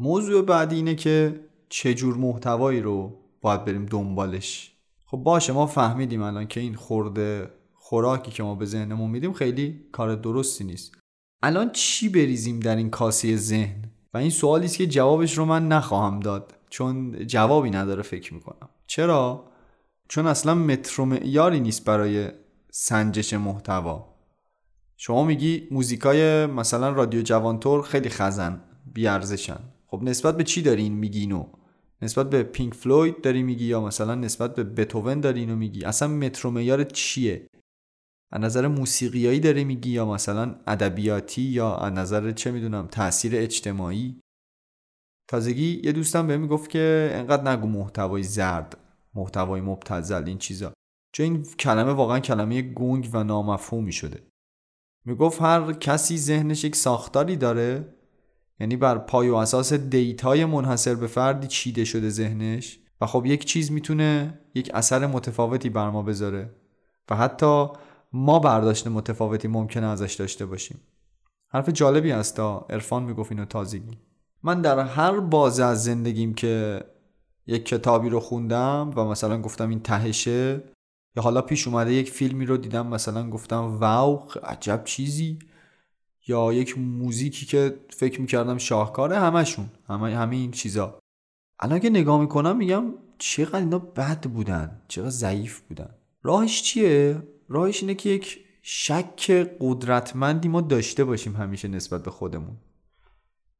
موضوع 0.00 0.44
بعدی 0.44 0.76
اینه 0.76 0.94
که 0.94 1.40
چه 1.68 1.94
جور 1.94 2.16
محتوایی 2.16 2.80
رو 2.80 3.18
باید 3.40 3.64
بریم 3.64 3.86
دنبالش. 3.86 4.76
خب 5.06 5.16
باشه 5.16 5.52
ما 5.52 5.66
فهمیدیم 5.66 6.22
الان 6.22 6.46
که 6.46 6.60
این 6.60 6.74
خورده 6.74 7.50
خوراکی 7.92 8.30
که 8.30 8.42
ما 8.42 8.54
به 8.54 8.64
ذهنمون 8.64 9.10
میدیم 9.10 9.32
خیلی 9.32 9.80
کار 9.92 10.14
درستی 10.14 10.64
نیست. 10.64 10.94
الان 11.42 11.70
چی 11.72 12.08
بریزیم 12.08 12.60
در 12.60 12.76
این 12.76 12.90
کاسه 12.90 13.36
ذهن؟ 13.36 13.84
و 14.14 14.18
این 14.18 14.30
سوالی 14.30 14.64
است 14.64 14.76
که 14.76 14.86
جوابش 14.86 15.38
رو 15.38 15.44
من 15.44 15.68
نخواهم 15.68 16.20
داد 16.20 16.54
چون 16.70 17.26
جوابی 17.26 17.70
نداره 17.70 18.02
فکر 18.02 18.34
می‌کنم. 18.34 18.68
چرا؟ 18.86 19.44
چون 20.08 20.26
اصلا 20.26 20.54
متر 20.54 21.04
معیاری 21.04 21.60
نیست 21.60 21.84
برای 21.84 22.28
سنجش 22.70 23.34
محتوا. 23.34 24.14
شما 24.96 25.24
میگی 25.24 25.68
موزیکای 25.70 26.46
مثلا 26.46 26.90
رادیو 26.90 27.22
جوانتور 27.22 27.82
خیلی 27.82 28.08
خزن 28.08 28.60
بیارزشن. 28.94 29.60
خب 29.86 30.00
نسبت 30.02 30.36
به 30.36 30.44
چی 30.44 30.62
داری 30.62 30.82
این 30.82 30.94
میگی 30.94 31.20
اینو؟ 31.20 31.46
نسبت 32.02 32.30
به 32.30 32.42
پینک 32.42 32.74
فلوید 32.74 33.20
داری 33.20 33.42
میگی 33.42 33.64
یا 33.64 33.80
مثلا 33.80 34.14
نسبت 34.14 34.54
به 34.54 34.64
بتوون 34.64 35.20
داری 35.20 35.40
اینو 35.40 35.56
میگی؟ 35.56 35.84
اصلا 35.84 36.08
متر 36.08 36.48
معیار 36.48 36.84
چیه؟ 36.84 37.46
از 38.32 38.40
نظر 38.40 38.66
موسیقیایی 38.66 39.40
داری 39.40 39.64
میگی 39.64 39.90
یا 39.90 40.06
مثلا 40.06 40.54
ادبیاتی 40.66 41.42
یا 41.42 41.76
از 41.76 41.92
نظر 41.92 42.30
چه 42.30 42.50
می‌دونم 42.50 42.86
تاثیر 42.86 43.36
اجتماعی؟ 43.36 44.20
تازگی 45.28 45.80
یه 45.84 45.92
دوستم 45.92 46.26
بهم 46.26 46.40
می‌گفت 46.40 46.70
که 46.70 47.10
انقدر 47.12 47.52
نگو 47.52 47.68
محتوای 47.68 48.22
زرد 48.22 48.76
محتوای 49.14 49.60
مبتذل 49.60 50.22
این 50.26 50.38
چیزا. 50.38 50.72
چون 51.12 51.24
این 51.26 51.42
کلمه 51.58 51.92
واقعا 51.92 52.20
کلمه 52.20 52.62
گنگ 52.62 53.10
و 53.12 53.24
نامفهومی 53.24 53.92
شده. 53.92 54.22
می‌گفت 55.04 55.42
هر 55.42 55.72
کسی 55.72 56.18
ذهنش 56.18 56.64
یک 56.64 56.76
ساختاری 56.76 57.36
داره 57.36 57.94
یعنی 58.60 58.76
بر 58.76 58.98
پای 58.98 59.28
و 59.28 59.34
اساس 59.34 59.72
دیتای 59.72 60.44
منحصر 60.44 60.94
به 60.94 61.06
فردی 61.06 61.46
چیده 61.46 61.84
شده 61.84 62.08
ذهنش 62.08 62.78
و 63.00 63.06
خب 63.06 63.26
یک 63.26 63.44
چیز 63.44 63.72
می‌تونه 63.72 64.40
یک 64.54 64.70
اثر 64.74 65.06
متفاوتی 65.06 65.70
بر 65.70 65.90
ما 65.90 66.02
بذاره 66.02 66.54
و 67.10 67.16
حتی 67.16 67.68
ما 68.12 68.38
برداشت 68.38 68.86
متفاوتی 68.86 69.48
ممکنه 69.48 69.86
ازش 69.86 70.14
داشته 70.14 70.46
باشیم. 70.46 70.80
حرف 71.48 71.68
جالبی 71.68 72.10
هستا 72.10 72.66
عرفان 72.70 73.02
می‌گفت 73.02 73.32
اینو 73.32 73.44
تازگی 73.44 73.98
من 74.42 74.60
در 74.60 74.78
هر 74.78 75.20
بازه 75.20 75.64
از 75.64 75.84
زندگیم 75.84 76.34
که 76.34 76.84
یک 77.46 77.64
کتابی 77.64 78.08
رو 78.08 78.20
خوندم 78.20 78.92
و 78.96 79.04
مثلا 79.04 79.42
گفتم 79.42 79.68
این 79.70 79.80
تهشه 79.80 80.62
یا 81.16 81.22
حالا 81.22 81.42
پیش 81.42 81.66
اومده 81.68 81.92
یک 81.92 82.10
فیلمی 82.10 82.46
رو 82.46 82.56
دیدم 82.56 82.86
مثلا 82.86 83.30
گفتم 83.30 83.78
واو 83.78 84.22
عجب 84.44 84.82
چیزی. 84.84 85.38
یا 86.26 86.52
یک 86.52 86.78
موزیکی 86.78 87.46
که 87.46 87.78
فکر 87.90 88.20
می‌کردم 88.20 88.58
شاهکاره 88.58 89.18
همشون 89.18 89.68
همه 89.88 90.16
همه 90.16 90.48
چیزا. 90.48 90.98
الان 91.60 91.78
که 91.78 91.90
نگاه 91.90 92.20
می‌کنم 92.20 92.56
میگم 92.56 92.84
چقدر 93.18 93.58
اینا 93.58 93.78
بد 93.78 94.26
بودن 94.26 94.82
چقدر 94.88 95.10
ضعیف 95.10 95.60
بودن. 95.60 95.90
راهش 96.22 96.62
چیه؟ 96.62 97.22
راهش 97.52 97.80
اینه 97.82 97.94
که 97.94 98.10
یک 98.10 98.38
شک 98.62 99.30
قدرتمندی 99.60 100.48
ما 100.48 100.60
داشته 100.60 101.04
باشیم 101.04 101.36
همیشه 101.36 101.68
نسبت 101.68 102.02
به 102.02 102.10
خودمون. 102.10 102.56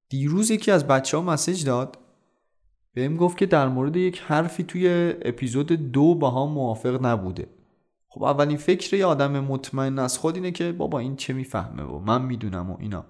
دیروز 0.08 0.50
یکی 0.50 0.70
از 0.70 0.86
بچه 0.86 1.16
ها 1.16 1.22
مسیج 1.22 1.64
داد. 1.64 1.98
بهم 2.94 3.16
گفت 3.16 3.38
که 3.38 3.46
در 3.46 3.68
مورد 3.68 3.96
یک 3.96 4.18
حرفی 4.18 4.64
توی 4.64 5.14
اپیزود 5.22 5.72
دو 5.72 6.14
با 6.14 6.30
هم 6.30 6.52
موافق 6.52 7.06
نبوده. 7.06 7.46
خب 8.08 8.22
اولین 8.22 8.56
فکر 8.56 8.96
یه 8.96 9.06
آدم 9.06 9.40
مطمئن 9.40 9.98
از 9.98 10.18
خود 10.18 10.34
اینه 10.34 10.50
که 10.50 10.72
بابا 10.72 10.98
این 10.98 11.16
چه 11.16 11.32
می‌فهمه 11.32 11.82
و 11.82 11.98
من 11.98 12.22
می‌دونم 12.22 12.70
و 12.70 12.76
اینا. 12.80 13.04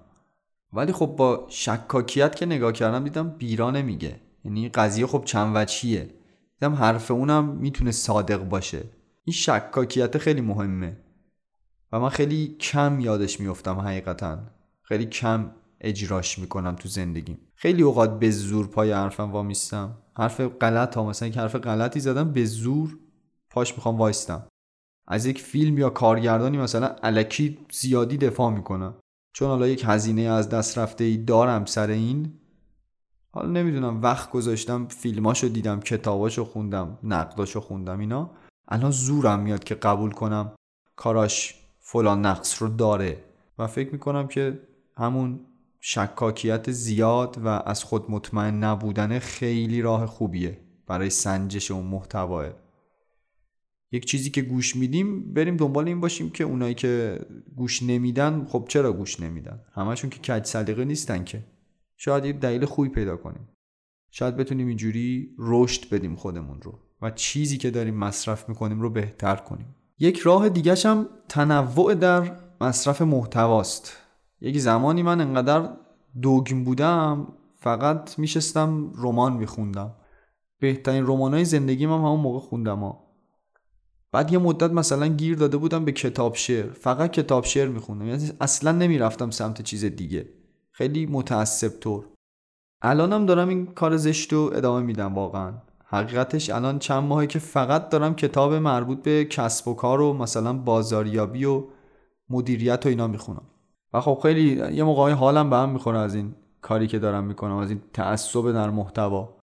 ولی 0.73 0.91
خب 0.91 1.05
با 1.05 1.45
شکاکیت 1.49 2.35
که 2.35 2.45
نگاه 2.45 2.71
کردم 2.71 3.03
دیدم 3.03 3.29
بیرا 3.29 3.71
نمیگه. 3.71 4.19
یعنی 4.45 4.69
قضیه 4.69 5.07
خب 5.07 5.23
چند 5.25 5.51
وچیه 5.55 6.09
دیدم 6.59 6.73
حرف 6.73 7.11
اونم 7.11 7.45
می‌تونه 7.45 7.91
صادق 7.91 8.43
باشه. 8.43 8.83
این 9.25 9.33
شکاکیت 9.33 10.17
خیلی 10.17 10.41
مهمه. 10.41 10.97
و 11.91 11.99
من 11.99 12.09
خیلی 12.09 12.47
کم 12.47 12.99
یادش 12.99 13.39
میفتم 13.39 13.79
حقیقتا. 13.79 14.39
خیلی 14.81 15.05
کم 15.05 15.51
اجراش 15.81 16.39
می‌کنم 16.39 16.75
تو 16.75 16.89
زندگیم. 16.89 17.37
خیلی 17.55 17.81
اوقات 17.81 18.19
به 18.19 18.31
زور 18.31 18.67
پای 18.67 18.91
حرفم 18.91 19.31
وامیستم. 19.31 19.97
حرف 20.17 20.41
غلط 20.41 20.95
ها 20.95 21.05
مثلا 21.05 21.29
که 21.29 21.39
حرف 21.39 21.55
غلطی 21.55 21.99
زدم 21.99 22.31
به 22.31 22.45
زور 22.45 22.97
پاش 23.49 23.73
می‌خوام 23.73 23.97
وایستم. 23.97 24.47
از 25.07 25.25
یک 25.25 25.41
فیلم 25.41 25.77
یا 25.77 25.89
کارگردانی 25.89 26.57
مثلا 26.57 26.87
علکی 26.87 27.57
زیادی 27.71 28.17
دفاع 28.17 28.53
می‌کنم. 28.53 28.95
چون 29.33 29.47
حالا 29.47 29.67
یک 29.67 29.83
هزینه 29.87 30.21
از 30.21 30.49
دست 30.49 30.77
رفته 30.77 31.03
ای 31.03 31.17
دارم 31.17 31.65
سر 31.65 31.89
این. 31.89 32.33
حالا 33.31 33.49
نمی‌دونم 33.49 34.01
وقت 34.01 34.31
گذاشتم 34.31 34.87
فیلماشو 34.87 35.47
دیدم 35.47 35.79
کتاباشو 35.79 36.45
خوندم 36.45 36.97
نقداشو 37.03 37.59
خوندم 37.59 37.99
اینا. 37.99 38.31
الان 38.73 38.91
زورم 38.91 39.39
میاد 39.39 39.63
که 39.63 39.75
قبول 39.75 40.11
کنم 40.11 40.55
کاراش 40.95 41.55
فلان 41.79 42.25
نقص 42.25 42.61
رو 42.61 42.67
داره. 42.67 43.23
و 43.59 43.67
فکر 43.67 43.91
می‌کنم 43.91 44.27
که 44.27 44.59
همون 44.97 45.39
شکاکیت 45.79 46.71
زیاد 46.71 47.37
و 47.37 47.47
از 47.47 47.83
خود 47.83 48.11
مطمئن 48.11 48.63
نبودن 48.63 49.19
خیلی 49.19 49.81
راه 49.81 50.05
خوبیه 50.05 50.59
برای 50.87 51.09
سنجش 51.09 51.71
اون 51.71 51.85
محتواه. 51.85 52.45
یک 53.91 54.05
چیزی 54.05 54.29
که 54.29 54.41
گوش 54.41 54.75
میدیم 54.75 55.33
بریم 55.33 55.57
دنبال 55.57 55.87
این 55.87 55.99
باشیم 55.99 56.29
که 56.29 56.43
اونایی 56.43 56.73
که 56.73 57.19
گوش 57.55 57.83
نمیدن 57.83 58.45
خب 58.45 58.65
چرا 58.69 58.93
گوش 58.93 59.19
نمیدن؟ 59.19 59.59
همشون 59.73 60.09
که 60.09 60.19
کج 60.19 60.45
سلیقه 60.45 60.85
نیستن 60.85 61.23
که. 61.23 61.43
شاید 61.97 62.25
یک 62.25 62.39
دلیل 62.39 62.65
خوبی 62.65 62.89
پیدا 62.89 63.17
کنیم. 63.17 63.49
شاید 64.11 64.37
بتونیم 64.37 64.67
اینجوری 64.67 65.35
رشد 65.37 65.89
بدیم 65.89 66.15
خودمون 66.15 66.61
رو. 66.61 66.79
و 67.03 67.11
چیزی 67.11 67.57
که 67.57 67.71
داریم 67.71 67.95
مصرف 67.95 68.49
می‌کنیم 68.49 68.81
رو 68.81 68.89
بهتر 68.89 69.35
کنیم. 69.35 69.75
یک 69.99 70.19
راه 70.19 70.49
دیگه 70.49 70.75
هم 70.85 71.09
تنوع 71.29 71.95
در 71.95 72.31
مصرف 72.61 73.01
محتواست. 73.01 73.97
یک 74.41 74.59
زمانی 74.59 75.03
من 75.03 75.21
انقدر 75.21 75.69
دوگم 76.21 76.63
بودم 76.63 77.27
فقط 77.59 78.19
میشستم 78.19 78.91
رمان 78.97 79.33
میخوندم. 79.33 79.95
بهترین 80.59 81.03
رمانای 81.07 81.45
زندگیم 81.45 81.91
هم 81.91 81.97
همون 81.97 82.19
موقع 82.19 82.39
خوندم 82.39 82.79
ها. 82.79 83.03
بعد 84.11 84.33
یه 84.33 84.39
مدت 84.39 84.71
مثلا 84.71 85.07
گیر 85.07 85.37
داده 85.37 85.57
بودم 85.57 85.85
به 85.85 85.91
کتاب 85.91 86.35
شعر. 86.35 86.71
فقط 86.71 87.11
کتاب 87.11 87.43
شعر 87.43 87.67
میخوندم. 87.67 88.07
یعنی 88.07 88.31
اصلا 88.41 88.71
نمی‌رفتم 88.71 89.29
سمت 89.29 89.61
چیز 89.61 89.85
دیگه. 89.85 90.29
خیلی 90.71 91.05
متعصب 91.05 91.79
طور 91.79 92.05
الانم 92.81 93.25
دارم 93.25 93.49
این 93.49 93.65
کار 93.65 93.97
زشت 93.97 94.33
رو 94.33 94.51
ادامه 94.55 94.85
میدم 94.85 95.13
واقعا. 95.15 95.53
حقیقتش 95.93 96.49
الان 96.49 96.79
چند 96.79 97.03
ماهه 97.03 97.27
که 97.27 97.39
فقط 97.39 97.89
دارم 97.89 98.15
کتاب 98.15 98.53
مربوط 98.53 99.03
به 99.03 99.25
کسب 99.25 99.67
و 99.67 99.73
کار 99.73 100.01
و 100.01 100.13
مثلا 100.13 100.53
بازاریابی 100.53 101.45
و 101.45 101.63
مدیریت 102.29 102.85
و 102.85 102.89
اینا 102.89 103.07
می‌خونم. 103.07 103.43
و 103.93 104.01
خب 104.01 104.19
خیلی 104.23 104.75
یه 104.75 104.83
موقعی 104.83 105.13
حالم 105.13 105.49
به 105.49 105.55
هم 105.55 105.69
می‌خوره 105.69 105.99
از 105.99 106.15
این 106.15 106.35
کاری 106.61 106.87
که 106.87 106.99
دارم 106.99 107.23
می‌کنم 107.23 107.55
از 107.55 107.69
این 107.69 107.81
تعصب 107.93 108.51
در 108.51 108.69
محتوا. 108.69 109.37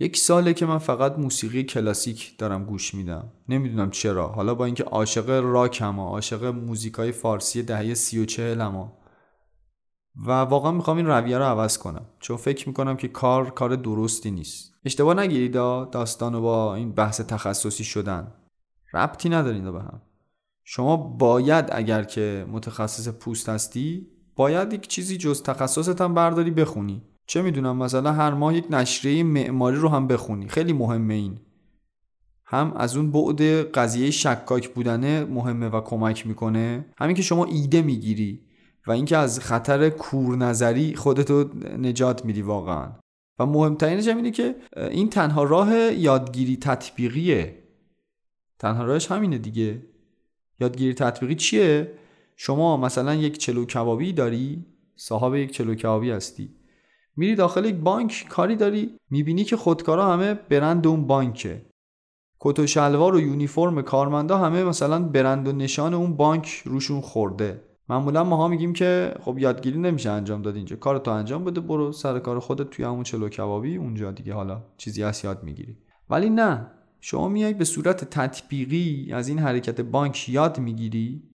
یک 0.00 0.16
ساله 0.16 0.54
که 0.54 0.66
من 0.66 0.78
فقط 0.78 1.18
موسیقی 1.18 1.64
کلاسیک 1.64 2.38
دارم 2.38 2.64
گوش 2.64 2.94
میدم. 2.94 3.32
نمی‌دونم 3.48 3.90
چرا. 3.90 4.28
حالا 4.28 4.54
با 4.54 4.64
اینکه 4.64 4.84
عاشق 4.84 5.30
راکم 5.30 5.98
و 5.98 6.06
عاشق 6.06 6.44
موزیکای 6.44 7.12
فارسی 7.12 7.62
دهه 7.62 7.94
سی 7.94 8.22
و 8.22 8.24
چهل 8.24 8.60
و 10.16 10.30
واقعا 10.30 10.72
می‌خوام 10.72 10.96
این 10.96 11.06
رویه 11.06 11.38
رو 11.38 11.44
عوض 11.44 11.78
کنم. 11.78 12.06
چون 12.20 12.36
فکر 12.36 12.68
می‌کنم 12.68 12.96
که 12.96 13.08
کار 13.08 13.50
کار 13.50 13.76
درستی 13.76 14.30
نیست. 14.30 14.74
اشتباه 14.84 15.14
نگیرید 15.14 15.52
داستانو 15.90 16.40
با 16.40 16.74
این 16.74 16.92
بحث 16.92 17.20
تخصصی 17.20 17.84
شدن. 17.84 18.34
ربطی 18.94 19.28
ندارین 19.28 19.72
به 19.72 19.80
هم. 19.80 20.02
شما 20.64 20.96
باید 20.96 21.64
اگر 21.72 22.04
که 22.04 22.46
متخصص 22.50 23.08
پوست 23.08 23.48
هستی 23.48 24.06
باید 24.36 24.72
یک 24.72 24.88
چیزی 24.88 25.16
جز 25.16 25.42
تخصصت 25.42 26.00
هم 26.00 26.14
برداری 26.14 26.50
بخونی. 26.50 27.02
چه 27.26 27.42
می‌دونم 27.42 27.76
مثلا 27.76 28.12
هر 28.12 28.34
ماه 28.34 28.56
یک 28.56 28.64
نشریه 28.70 29.22
معماری 29.22 29.76
رو 29.76 29.88
هم 29.88 30.06
بخونی. 30.06 30.48
خیلی 30.48 30.72
مهمه 30.72 31.14
این. 31.14 31.38
هم 32.44 32.72
از 32.76 32.96
اون 32.96 33.10
بعد 33.10 33.42
قضیه 33.72 34.10
شکاک 34.10 34.68
بودنه 34.68 35.24
مهمه 35.24 35.68
و 35.68 35.80
کمک 35.80 36.26
می‌کنه. 36.26 36.86
همین 36.98 37.16
که 37.16 37.22
شما 37.22 37.44
ایده 37.44 37.82
می‌گیری. 37.82 38.40
و 38.86 38.92
اینکه 38.92 39.16
از 39.16 39.40
خطر 39.40 39.90
کور 39.90 40.36
نظری 40.36 40.94
خودتو 40.94 41.50
نجات 41.78 42.24
میدی 42.24 42.42
واقعا. 42.42 42.92
و 43.38 43.46
مهمترینش 43.46 44.08
هم 44.08 44.16
اینه 44.16 44.30
که 44.30 44.56
این 44.76 45.10
تنها 45.10 45.42
راه 45.42 45.74
یادگیری 45.74 46.56
تطبیقیه. 46.56 47.62
تنها 48.58 48.84
راهش 48.84 49.10
همینه 49.10 49.38
دیگه. 49.38 49.82
یادگیری 50.60 50.94
تطبیقی 50.94 51.34
چیه؟ 51.34 51.92
شما 52.36 52.76
مثلا 52.76 53.14
یک 53.14 53.38
چلو 53.38 53.64
کبابی 53.64 54.12
داری 54.12 54.66
صاحب 54.96 55.34
یک 55.34 55.50
چلو 55.50 55.74
کبابی 55.74 56.10
هستی. 56.10 56.54
میری 57.16 57.34
داخل 57.34 57.64
یک 57.64 57.74
بانک 57.74 58.26
کاری 58.28 58.56
داری 58.56 58.96
می‌بینی 59.10 59.44
که 59.44 59.56
خودکارا 59.56 60.12
همه 60.12 60.34
برند 60.34 60.86
اون 60.86 61.06
بانکه. 61.06 61.62
کت 62.40 62.58
و 62.58 62.66
شلوار 62.66 63.14
و 63.14 63.20
یونیفرم 63.20 63.82
کارمندا 63.82 64.38
همه 64.38 64.64
مثلا 64.64 65.02
برند 65.02 65.48
و 65.48 65.52
نشان 65.52 65.94
اون 65.94 66.16
بانک 66.16 66.62
روشون 66.64 67.00
خورده. 67.00 67.60
معمولا 67.92 68.24
ماها 68.24 68.48
میگیم 68.48 68.72
که 68.72 69.14
خب 69.20 69.38
یادگیری 69.38 69.78
نمیشه 69.78 70.10
انجام 70.10 70.42
داد 70.42 70.56
اینجا. 70.56 70.76
کارتو 70.76 71.10
انجام 71.10 71.44
بده 71.44 71.60
برو 71.60 71.92
سر 71.92 72.18
کار 72.18 72.38
خودت 72.38 72.70
توی 72.70 72.84
همون 72.84 73.02
چلو 73.02 73.28
کبابی 73.28 73.76
اونجا 73.76 74.10
دیگه. 74.10 74.34
حالا 74.34 74.62
چیزی 74.76 75.02
هست 75.02 75.24
یاد 75.24 75.42
می‌گیری. 75.42 75.76
ولی 76.10 76.30
نه. 76.30 76.66
شما 77.00 77.28
میای 77.28 77.54
به 77.54 77.64
صورت 77.64 78.04
تطبیقی 78.04 79.12
از 79.12 79.28
این 79.28 79.38
حرکت 79.38 79.80
بانک 79.80 80.28
یاد 80.28 80.58
می‌گیری 80.58 81.30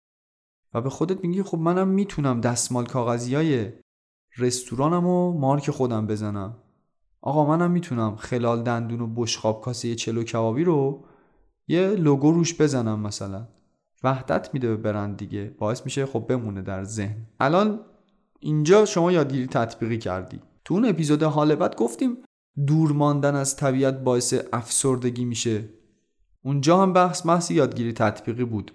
و 0.73 0.81
به 0.81 0.89
خودت 0.89 1.23
میگی 1.23 1.43
خب 1.43 1.57
منم 1.57 1.87
می‌تونم 1.87 2.41
دستمال 2.41 2.85
کاغذی 2.85 3.35
های 3.35 3.71
رستورانم 4.37 5.07
و 5.07 5.39
مارک 5.39 5.71
خودم 5.71 6.07
بزنم. 6.07 6.55
آقا 7.21 7.45
منم 7.45 7.71
می‌تونم 7.71 8.15
خلال 8.15 8.63
دندون 8.63 9.01
و 9.01 9.07
بشخاب 9.07 9.61
کاسه 9.61 9.95
چلو 9.95 10.23
کبابی 10.23 10.63
رو 10.63 11.05
یه 11.67 11.87
لوگو 11.87 12.31
روش 12.31 12.61
بزنم 12.61 12.99
مثلا. 12.99 13.47
وحدت 14.03 14.49
میده 14.53 14.67
به 14.67 14.77
برند 14.77 15.17
دیگه. 15.17 15.55
باعث 15.57 15.81
میشه 15.85 16.05
خب 16.05 16.25
بمونه 16.29 16.61
در 16.61 16.83
ذهن. 16.83 17.15
الان 17.39 17.79
اینجا 18.39 18.85
شما 18.85 19.11
یادگیری 19.11 19.47
تطبیقی 19.47 19.97
کردی. 19.97 20.41
تو 20.65 20.73
اون 20.73 20.85
اپیزود 20.85 21.23
حال 21.23 21.55
بعد 21.55 21.75
گفتیم 21.75 22.17
دور 22.67 22.91
ماندن 22.91 23.35
از 23.35 23.55
طبیعت 23.55 23.99
باعث 23.99 24.33
افسردگی 24.53 25.25
میشه. 25.25 25.69
اونجا 26.41 26.81
هم 26.81 26.93
بحث 26.93 27.25
محض 27.25 27.51
یادگیری 27.51 27.93
تطبیقی 27.93 28.45
بود. 28.45 28.71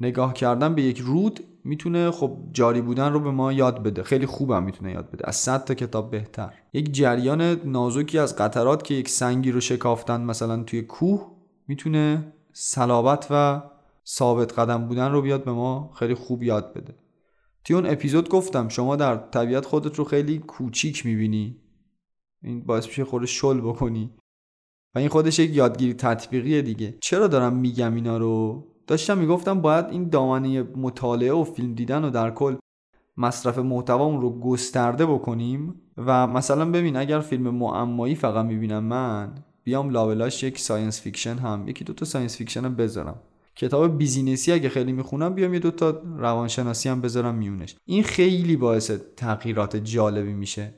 نگاه 0.00 0.34
کردن 0.34 0.74
به 0.74 0.82
یک 0.82 0.98
رود 0.98 1.40
می‌تونه 1.64 2.10
خب 2.10 2.38
جاری 2.52 2.80
بودن 2.80 3.12
رو 3.12 3.20
به 3.20 3.30
ما 3.30 3.52
یاد 3.52 3.82
بده. 3.82 4.02
خیلی 4.02 4.26
خوبم 4.26 4.62
می‌تونه 4.62 4.92
یاد 4.92 5.10
بده. 5.10 5.28
از 5.28 5.36
100 5.36 5.64
تا 5.64 5.74
کتاب 5.74 6.10
بهتر. 6.10 6.52
یک 6.72 6.92
جریان 6.92 7.42
نازکی 7.64 8.18
از 8.18 8.36
قطرات 8.36 8.84
که 8.84 8.94
یک 8.94 9.08
سنگی 9.08 9.50
رو 9.50 9.60
شکافتن 9.60 10.20
مثلا 10.20 10.62
توی 10.62 10.82
کوه 10.82 11.32
می‌تونه 11.68 12.32
صلابت 12.52 13.26
و 13.30 13.62
ثابت 14.08 14.58
قدم 14.58 14.86
بودن 14.86 15.12
رو 15.12 15.22
بیاد 15.22 15.44
به 15.44 15.52
ما 15.52 15.92
خیلی 15.94 16.14
خوب 16.14 16.42
یاد 16.42 16.74
بده. 16.74 16.94
توی 17.64 17.76
اون 17.76 17.86
اپیزود 17.86 18.28
گفتم 18.28 18.68
شما 18.68 18.96
در 18.96 19.16
طبیعت 19.16 19.66
خودت 19.66 19.96
رو 19.96 20.04
خیلی 20.04 20.38
کوچیک 20.38 21.06
می‌بینی. 21.06 21.56
این 22.42 22.64
باعث 22.64 22.86
میشه 22.86 23.04
خود 23.04 23.24
شل 23.24 23.60
بکنی. 23.60 24.10
و 24.94 24.98
این 24.98 25.08
خودش 25.08 25.38
یک 25.38 25.56
یادگیری 25.56 25.94
تطبیقیه 25.94 26.62
دیگه. 26.62 26.98
چرا 27.00 27.26
دارم 27.26 27.56
میگم 27.56 27.94
اینا 27.94 28.18
رو؟ 28.18 28.64
داشتم 28.86 29.18
می‌گفتم 29.18 29.60
باید 29.60 29.84
این 29.90 30.08
دامنه 30.08 30.62
مطالعه 30.62 31.32
و 31.32 31.44
فیلم 31.44 31.74
دیدن 31.74 32.04
و 32.04 32.10
در 32.10 32.30
کل 32.30 32.56
مصرف 33.16 33.58
محتوامون 33.58 34.20
رو 34.20 34.40
گسترده 34.40 35.06
بکنیم 35.06 35.74
و 35.96 36.26
مثلا 36.26 36.70
ببین 36.70 36.96
اگر 36.96 37.20
فیلم 37.20 37.50
معمایی 37.50 38.14
فقط 38.14 38.44
می‌بینم 38.46 38.84
من 38.84 39.34
بیام 39.64 39.90
لابلاش 39.90 40.42
یک 40.42 40.58
science 40.58 41.00
fiction 41.00 41.38
هم 41.38 41.68
یکی 41.68 41.84
دوتا 41.84 42.04
science 42.04 42.36
fiction 42.36 42.64
هم 42.64 42.74
بذارم. 42.74 43.20
کتاب 43.58 43.98
business 43.98 44.46
ی 44.46 44.52
اگه 44.52 44.68
خیلی 44.68 44.92
می‌خونم 44.92 45.34
بیام 45.34 45.54
یه 45.54 45.60
دوتا 45.60 45.90
روانشناسی 46.16 46.88
هم 46.88 47.00
بذارم 47.00 47.34
میونش. 47.34 47.76
این 47.84 48.02
خیلی 48.02 48.56
باعث 48.56 48.90
تغییرات 49.16 49.76
جالبی 49.76 50.32
میشه. 50.32 50.74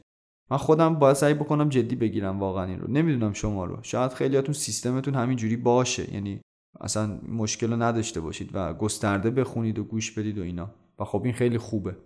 من 0.50 0.56
خودم 0.56 0.94
باید 0.94 1.16
سعی 1.16 1.34
بکنم 1.34 1.68
جدی 1.68 1.96
بگیرم 1.96 2.40
واقعا 2.40 2.64
این 2.64 2.80
رو. 2.80 2.90
نمی‌دونم 2.90 3.32
شما 3.32 3.64
رو. 3.64 3.78
شاید 3.82 4.12
خیلیاتون 4.12 4.54
سیستمتون 4.54 5.14
همینجوری 5.14 5.56
باشه. 5.56 6.14
یعنی 6.14 6.40
اصلا 6.80 7.20
مشکل 7.28 7.70
رو 7.70 7.82
نداشته 7.82 8.20
باشید 8.20 8.50
و 8.52 8.74
گسترده 8.74 9.30
بخونید 9.30 9.78
و 9.78 9.84
گوش 9.84 10.10
بدید 10.10 10.38
و 10.38 10.42
اینا. 10.42 10.70
و 10.98 11.04
خب 11.04 11.22
این 11.24 11.32
خیلی 11.32 11.58
خوبه. 11.58 11.96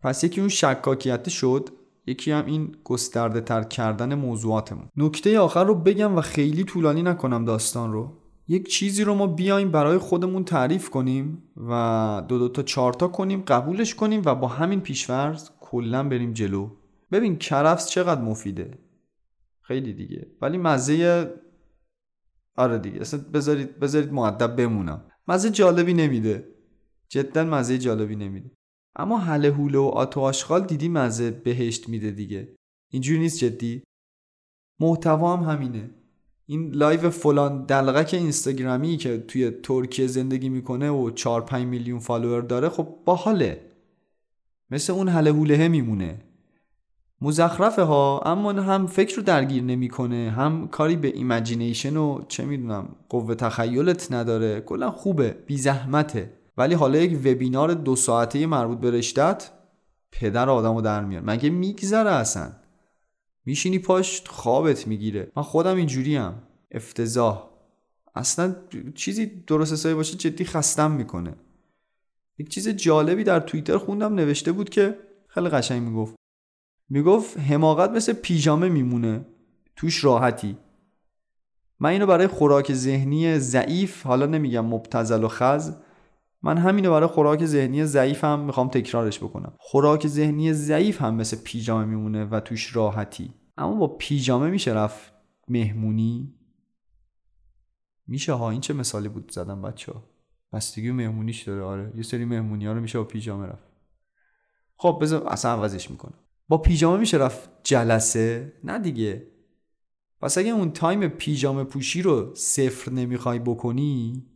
پس 0.00 0.24
یکی 0.24 0.40
اون 0.40 0.48
شکاکیت 0.48 1.28
شد 1.28 1.68
یکی 2.06 2.30
هم 2.30 2.46
این 2.46 2.76
گسترده 2.84 3.40
تر 3.40 3.62
کردن 3.62 4.14
موضوعاتمون. 4.14 4.88
نکته 4.96 5.38
آخر 5.38 5.64
رو 5.64 5.74
بگم 5.74 6.16
و 6.16 6.20
خیلی 6.20 6.64
طولانی 6.64 7.02
نکنم 7.02 7.44
داستان 7.44 7.92
رو. 7.92 8.23
یک 8.48 8.68
چیزی 8.68 9.04
رو 9.04 9.14
ما 9.14 9.26
بیایم 9.26 9.70
برای 9.70 9.98
خودمون 9.98 10.44
تعریف 10.44 10.90
کنیم 10.90 11.42
و 11.56 12.22
دو 12.28 12.38
دو 12.38 12.48
تا 12.48 12.62
چارتا 12.62 13.08
کنیم 13.08 13.42
قبولش 13.42 13.94
کنیم 13.94 14.22
و 14.24 14.34
با 14.34 14.48
همین 14.48 14.80
پیشورز 14.80 15.50
کلا 15.60 16.08
بریم 16.08 16.32
جلو. 16.32 16.70
ببین 17.12 17.36
کرفس 17.36 17.88
چقدر 17.88 18.20
مفیده. 18.20 18.78
خیلی 19.60 19.92
دیگه. 19.92 20.26
ولی 20.42 20.58
مزه 20.58 21.30
آره 22.56 22.78
دیگه. 22.78 23.00
اصلا 23.00 23.20
بذارید 23.20 23.80
بذارید 23.80 24.12
مؤدب 24.12 24.56
بمونم. 24.56 25.04
مزه 25.28 25.50
جالبی 25.50 25.94
نمیده. 25.94 26.48
جدا 27.08 27.44
مزه 27.44 27.78
جالبی 27.78 28.16
نمیده. 28.16 28.50
اما 28.96 29.18
حله 29.18 29.50
حوله 29.50 29.78
و 29.78 29.82
آت 29.82 30.07
و 30.07 30.20
آشغال 30.20 30.66
دیدی 30.66 30.88
مزه 30.88 31.30
بهشت 31.30 31.88
میده 31.88 32.10
دیگه. 32.10 32.54
اینجوری 32.92 33.18
نیست 33.18 33.38
جدی؟ 33.38 33.82
محتوا 34.80 35.36
هم 35.36 35.52
همینه. 35.52 35.90
این 36.46 36.70
live 36.70 37.10
فلان 37.10 37.64
دلقک 37.64 38.14
اینستاگرامی 38.14 38.96
که 38.96 39.18
توی 39.18 39.50
ترکیه 39.50 40.06
زندگی 40.06 40.48
می‌کنه 40.48 40.90
و 40.90 41.10
4 41.10 41.40
5 41.40 41.66
میلیون 41.66 41.98
follower 41.98 42.40
داره 42.42 42.68
خب 42.68 42.88
باحاله. 43.04 43.60
مثل 44.70 44.92
اون 44.92 45.08
حله 45.08 45.32
حوله 45.32 45.68
میمونه. 45.68 46.20
مزخرفه 47.20 47.82
ها 47.82 48.20
اما 48.26 48.52
هم 48.52 48.86
فکر 48.86 49.16
رو 49.16 49.22
درگیر 49.22 49.62
نمی‌کنه 49.62 50.30
هم 50.36 50.68
کاری 50.68 50.96
به 50.96 51.08
imagination 51.08 51.96
و 51.96 52.20
چه 52.28 52.44
می‌دونم 52.44 52.88
قوه 53.08 53.34
تخیلت 53.34 54.12
نداره. 54.12 54.60
کلا 54.60 54.90
خوبه 54.90 55.36
بی 55.46 55.56
زحمته 55.56 56.30
ولی 56.56 56.74
حالا 56.74 56.98
یک 56.98 57.18
وبینار 57.18 57.74
دو 57.74 57.96
ساعته 57.96 58.46
مربوط 58.46 58.78
به 58.78 58.90
رشتت 58.90 59.50
پدر 60.12 60.50
آدمو 60.50 60.80
در 60.80 61.04
میار 61.04 61.22
مگه 61.22 61.50
میگذره 61.50 62.10
اصلا؟ 62.10 62.52
میشینی 63.46 63.78
پاش 63.78 64.22
خوابت 64.26 64.86
می‌گیره. 64.86 65.32
من 65.36 65.42
خودم 65.42 65.76
اینجوریم. 65.76 66.32
افتضاح. 66.70 67.50
اصلا 68.14 68.56
چیزی 68.94 69.26
درست 69.26 69.72
حسابی 69.72 69.94
باشه 69.94 70.16
جدی 70.16 70.44
خستم 70.44 70.90
می‌کنه. 70.90 71.34
یک 72.38 72.48
چیز 72.48 72.68
جالبی 72.68 73.24
در 73.24 73.40
توییتر 73.40 73.78
خوندم 73.78 74.14
نوشته 74.14 74.52
بود 74.52 74.68
که 74.70 74.98
خیلی 75.28 75.48
قشنگ 75.48 75.82
می‌گفت. 75.82 76.14
می‌گفت 76.88 77.38
حماقت 77.38 77.90
مثل 77.90 78.12
پیژامه 78.12 78.68
میمونه. 78.68 79.26
توش 79.76 80.04
راحتی. 80.04 80.56
من 81.80 81.90
اینو 81.90 82.06
برای 82.06 82.26
خوراک 82.26 82.72
ذهنی 82.72 83.38
ضعیف 83.38 84.02
حالا 84.02 84.26
نمیگم 84.26 84.66
مبتزل 84.66 85.24
و 85.24 85.28
خز 85.28 85.72
من 86.44 86.58
همینو 86.58 86.90
برای 86.90 87.06
خوراک 87.06 87.44
ذهنی 87.44 87.84
ضعیف 87.84 88.24
هم 88.24 88.40
می‌خوام 88.40 88.68
تکرارش 88.68 89.18
بکنم. 89.18 89.52
خوراک 89.58 90.06
ذهنی 90.06 90.52
ضعیف 90.52 91.02
هم 91.02 91.14
مثل 91.14 91.36
پیژامه 91.44 91.84
میمونه 91.84 92.24
و 92.24 92.40
توش 92.40 92.76
راحتی. 92.76 93.34
اما 93.56 93.74
با 93.74 93.86
پیژامه 93.86 94.50
میشه 94.50 94.72
رفت 94.72 95.12
مهمونی؟ 95.48 96.34
میشه 98.06 98.32
ها؟ 98.32 98.50
این 98.50 98.60
چه 98.60 98.74
مثالی 98.74 99.08
بود 99.08 99.30
زدم 99.30 99.62
بچه 99.62 99.92
ها؟ 99.92 100.04
بستگی 100.52 100.90
مهمونیش 100.90 101.42
داره 101.42 101.62
آره. 101.62 101.92
یه 101.96 102.02
سری 102.02 102.24
مهمونی 102.24 102.66
ها 102.66 102.72
رو 102.72 102.80
میشه 102.80 102.98
با 102.98 103.04
پیژامه 103.04 103.46
رفت. 103.46 103.68
خب 104.76 104.98
بذار 105.02 105.28
اصلا 105.28 105.50
عوضش 105.50 105.90
می‌کنم. 105.90 106.18
با 106.48 106.58
پیژامه 106.58 106.98
میشه 106.98 107.16
رفت 107.16 107.50
جلسه؟ 107.62 108.52
نه 108.64 108.78
دیگه. 108.78 109.26
پس 110.20 110.38
اگه 110.38 110.50
اون 110.50 110.70
time 110.70 111.08
پیژامه 111.08 111.64
پوشی 111.64 112.02
رو 112.02 112.34
صفر 112.34 112.92
نمی‌خوای 112.92 113.38
بکنی 113.38 114.26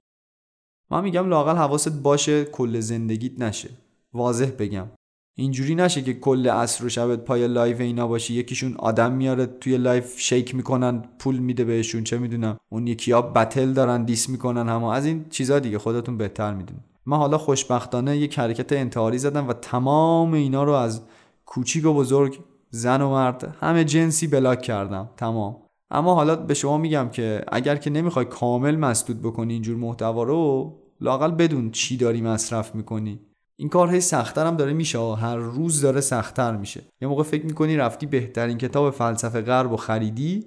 من 0.91 1.05
میگم 1.05 1.29
لاقل 1.29 1.57
حواست 1.57 2.03
باشه 2.03 2.45
کل 2.45 2.81
زندگیت 2.81 3.41
نشه. 3.41 3.71
واضح 4.13 4.51
بگم. 4.59 4.87
اینجوری 5.35 5.75
نشه 5.75 6.03
که 6.03 6.15
کل 6.15 6.49
عصر 6.49 6.85
و 6.85 6.89
شبت 6.89 7.19
پای 7.19 7.49
live 7.49 7.81
اینا 7.81 8.07
باشی 8.07 8.35
یکیشون 8.35 8.75
آدم 8.77 9.13
میاره 9.13 9.47
توی 9.47 9.77
live 9.77 10.03
shake 10.17 10.55
می‌کنن 10.55 11.03
پول 11.19 11.39
میده 11.39 11.65
بهشون 11.65 12.05
چه 12.05 12.19
می‌دونم 12.19 12.57
اون 12.69 12.87
یکی 12.87 13.13
ها 13.13 13.23
battle 13.23 13.73
دارن 13.73 14.05
diss 14.05 14.29
می‌کنن 14.29 14.69
همه. 14.69 14.93
از 14.93 15.07
این 15.07 15.25
چیزا 15.31 15.59
دیگه 15.59 15.79
خودتون 15.79 16.19
بهتر 16.19 16.55
می‌دونید. 16.55 16.85
من 17.07 17.17
حالا 17.17 17.39
خوشبختانه 17.39 18.17
یک 18.17 18.39
حرکت 18.39 18.73
انتحاری 18.73 19.19
زدم 19.19 19.49
و 19.49 19.53
تمام 19.53 20.33
اینا 20.33 20.65
رو 20.65 20.73
از 20.73 21.03
کوچیک 21.47 21.87
و 21.87 21.95
بزرگ 21.95 22.39
زن 22.71 23.03
و 23.03 23.11
مرد 23.11 23.57
همه 23.61 23.85
جنسی 23.85 24.27
بلاک 24.27 24.63
کردم. 24.63 25.11
تمام. 25.17 25.57
اما 25.91 26.15
حالا 26.15 26.37
به 26.37 26.55
شما 26.55 26.79
میگم 26.79 27.09
که 27.09 27.45
اگر 27.49 27.77
که 27.77 27.91
نمی‌خوای 27.91 28.25
کامل 28.25 28.77
مسدود 28.77 29.23
بکنی 29.23 29.53
اینجور 29.53 29.77
محتوا 29.77 30.23
رو 30.23 30.75
لاقل 31.01 31.31
بدون 31.31 31.71
چی 31.71 31.97
داری 31.97 32.21
مصرف 32.21 32.75
می‌کنی. 32.75 33.21
این 33.57 33.69
کار 33.69 33.91
هی 33.91 34.01
سختتر 34.01 34.47
هم 34.47 34.57
داره 34.57 34.73
میشه 34.73 34.99
هر 34.99 35.37
روز 35.37 35.81
داره 35.81 36.01
سختتر 36.01 36.57
میشه. 36.57 36.83
یه 37.01 37.09
موقع 37.09 37.23
فکر 37.23 37.47
می‌کنی 37.47 37.77
رفتی 37.77 38.07
بهترین 38.07 38.59
کتاب 38.59 38.91
فلسفه 38.91 39.41
غرب 39.41 39.73
و 39.73 39.77
خریدی 39.77 40.47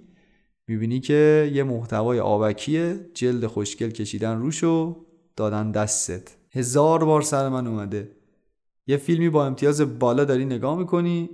می‌بینی 0.67 0.99
که 0.99 1.51
یه 1.53 1.63
محتوای 1.63 2.19
آبکیه 2.19 2.99
جلد 3.13 3.45
خوشگل 3.45 3.89
کشیدن 3.89 4.39
روش 4.39 4.63
و 4.63 5.05
دادن 5.35 5.71
دستت. 5.71 6.37
هزار 6.51 7.05
بار 7.05 7.21
سر 7.21 7.49
من 7.49 7.67
اومده. 7.67 8.11
یه 8.87 8.97
فیلمی 8.97 9.29
با 9.29 9.45
امتیاز 9.45 9.99
بالا 9.99 10.25
داری 10.25 10.45
نگاه 10.45 10.77
می‌کنی 10.77 11.29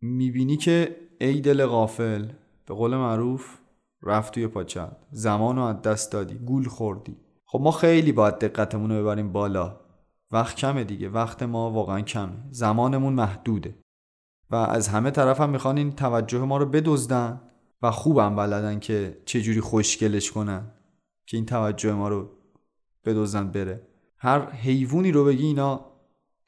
می‌بینی 0.00 0.56
که 0.56 0.96
ای 1.20 1.40
دل 1.40 1.66
غافل 1.66 2.24
به 2.66 2.74
قول 2.74 2.96
معروف 2.96 3.58
رفت 4.02 4.34
توی 4.34 4.46
پاچت 4.46 4.96
زمان 5.10 5.56
رو 5.56 5.62
از 5.62 5.82
دست 5.82 6.12
دادی 6.12 6.34
گول 6.34 6.68
خوردی. 6.68 7.16
خب 7.44 7.60
ما 7.60 7.70
خیلی 7.70 8.12
باید 8.12 8.38
دقتمون 8.38 8.90
رو 8.90 9.02
ببریم 9.02 9.32
بالا. 9.32 9.80
وقت 10.30 10.56
کمه 10.56 10.84
دیگه 10.84 11.08
وقت 11.08 11.42
ما 11.42 11.70
واقعا 11.70 12.00
کمه. 12.00 12.32
زمانمون 12.50 13.12
محدوده. 13.12 13.74
و 14.50 14.54
از 14.54 14.88
همه 14.88 15.10
طرف 15.10 15.40
هم 15.40 15.50
می‌خوان 15.50 15.78
این 15.78 15.92
توجه 15.92 16.38
ما 16.38 16.56
رو 16.56 16.66
بدزدن 16.66 17.40
و 17.82 17.90
خوبم 17.90 18.36
بلدن 18.36 18.78
که 18.78 19.22
چجوری 19.24 19.60
خوشگلش 19.60 20.32
کنن 20.32 20.70
که 21.26 21.36
این 21.36 21.46
توجه 21.46 21.92
ما 21.92 22.08
رو 22.08 22.28
بدزدن 23.04 23.50
بره. 23.50 23.88
هر 24.18 24.50
حیوانی 24.50 25.12
رو 25.12 25.24
بگی 25.24 25.46
اینا 25.46 25.84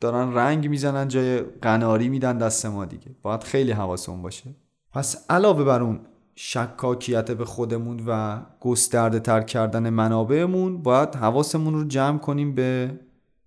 دارن 0.01 0.35
رنگ 0.35 0.69
می‌زنن 0.69 1.09
جای 1.09 1.41
قناری 1.41 2.09
میدن 2.09 2.39
دست 2.39 2.67
ما 2.67 2.85
دیگه. 2.85 3.11
باید 3.23 3.43
خیلی 3.43 3.73
حواسمون 3.73 4.23
باشه. 4.23 4.55
پس 4.95 5.27
علاوه 5.31 5.65
بر 5.65 5.83
اون 5.83 6.01
شکاکیت 6.35 7.31
به 7.31 7.45
خودمون 7.45 8.05
و 8.07 8.41
گسترده 8.61 9.21
تر 9.21 9.43
کردن 9.43 9.91
منابعمون 9.91 10.83
باید 10.83 11.15
حواسمون 11.15 11.75
رو 11.75 11.85
جمع 11.85 12.19
کنیم 12.19 12.55
به 12.55 13.01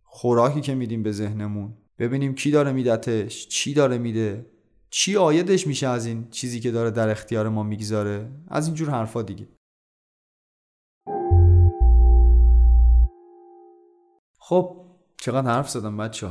خوراکی 0.04 0.62
که 0.62 0.76
میدیم 0.76 1.04
به 1.04 1.12
ذهنمون. 1.12 1.74
ببینیم 2.00 2.36
کی 2.36 2.52
داره 2.52 2.72
میدتش 2.72 3.48
چی 3.48 3.74
داره 3.74 3.98
میده 3.98 4.46
چی 4.90 5.18
آیدش 5.18 5.68
میشه 5.68 5.88
از 5.88 6.06
این 6.06 6.30
چیزی 6.30 6.60
که 6.60 6.72
داره 6.72 6.92
در 6.92 7.10
اختیار 7.10 7.50
ما 7.50 7.64
می‌گذاره. 7.64 8.32
از 8.48 8.68
اینجور 8.68 8.90
حرفا 8.90 9.22
دیگه. 9.22 9.48
خب 14.40 14.86
چقدر 15.18 15.52
حرف 15.52 15.70
زدم 15.70 15.98
بچه 15.98 16.30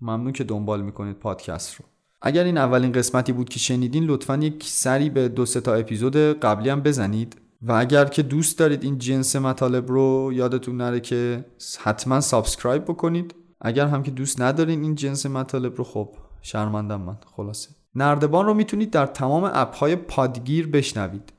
ممنون 0.00 0.32
که 0.32 0.44
دنبال 0.44 0.82
می‌کنید 0.82 1.16
پادکست 1.16 1.74
رو. 1.74 1.84
اگر 2.26 2.44
این 2.44 2.58
اولین 2.58 2.92
قسمتی 2.92 3.32
بود 3.32 3.48
که 3.48 3.58
شنیدین 3.58 4.04
لطفا 4.04 4.36
یک 4.36 4.64
سری 4.64 5.10
به 5.10 5.28
دو 5.28 5.44
تا 5.44 5.74
اپیزود 5.74 6.16
قبلی 6.16 6.70
هم 6.70 6.80
بزنید. 6.80 7.36
و 7.62 7.72
اگر 7.72 8.04
که 8.04 8.22
دوست 8.22 8.58
دارید 8.58 8.84
این 8.84 8.98
جنس 8.98 9.36
مطالب 9.36 9.88
رو 9.88 10.30
یادتون 10.34 10.76
نره 10.76 11.00
که 11.00 11.44
حتما 11.80 12.20
subscribe 12.20 12.84
بکنید. 12.84 13.34
اگر 13.60 13.86
هم 13.86 14.02
که 14.02 14.10
دوست 14.10 14.40
ندارین 14.40 14.82
این 14.82 14.94
جنس 14.94 15.26
مطالب 15.26 15.76
رو 15.76 15.84
خب 15.84 16.08
شرمندم 16.42 17.00
من 17.00 17.16
خلاصه. 17.36 17.70
نردبان 17.94 18.46
رو 18.46 18.54
می‌تونید 18.54 18.90
در 18.90 19.06
تمام 19.06 19.50
app 19.54 19.76
های 19.76 19.96
پادگیر 19.96 20.66
بشنوید. 20.66 21.32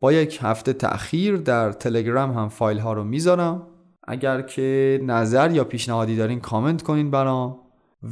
با 0.00 0.12
یک 0.12 0.38
هفته 0.42 0.72
تأخیر 0.72 1.36
در 1.36 1.72
تلگرام 1.72 2.32
هم 2.32 2.48
فایل 2.48 2.78
ها 2.78 2.92
رو 2.92 3.04
می‌ذارم. 3.04 3.66
اگر 4.08 4.42
که 4.42 5.00
نظر 5.04 5.50
یا 5.50 5.64
پیشنهادی 5.64 6.16
دارین 6.16 6.40
کامنت 6.40 6.82
کنین 6.82 7.10
برام. 7.10 7.65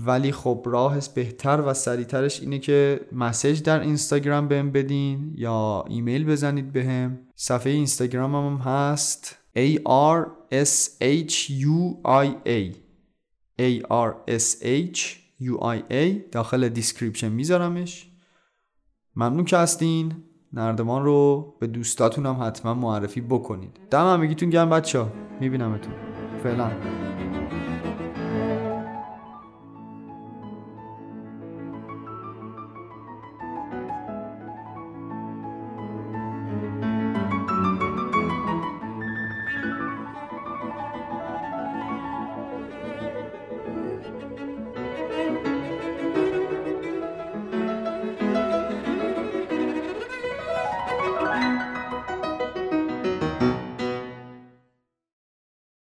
ولی 0.07 0.33
خب 0.33 0.63
راه 0.67 0.99
بهتر 1.15 1.63
و 1.67 1.75
سریعترش 1.75 2.41
اینه 2.41 2.59
که 2.59 3.01
message 3.13 3.63
در 3.63 3.81
اینستاگرام 3.81 4.49
بهم 4.49 4.71
بدین 4.71 5.33
یا 5.37 5.85
ایمیل 5.89 6.25
بزنید 6.25 6.73
بهم. 6.73 7.19
صفحه 7.37 7.73
اینستاگرام 7.73 8.35
هم 8.35 8.57
هست. 8.57 9.37
A 9.57 9.79
R 10.17 10.27
S 10.53 11.03
H 11.03 11.51
U 11.51 11.97
I 12.05 12.29
A. 12.47 12.75
A 13.61 13.83
R 13.91 14.31
S 14.31 14.63
H 14.63 14.99
U 15.41 15.61
I 15.63 15.93
A. 15.93 16.33
داخل 16.33 16.69
description 16.69 17.29
میذارمش. 17.29 18.11
ممنون 19.17 19.45
که 19.45 19.57
هستین. 19.57 20.15
نردبان 20.53 21.05
رو 21.05 21.55
به 21.61 21.67
دوستاتون 21.67 22.27
هم 22.27 22.39
حتما 22.43 22.75
معرفی 22.75 23.21
بکنید. 23.21 23.81
دم 23.91 24.13
همگیتون 24.13 24.51
گرم 24.51 24.71
بچه 24.71 24.99
ها 24.99 25.13
میبینمتون. 25.41 25.95
فعلا. 26.43 26.71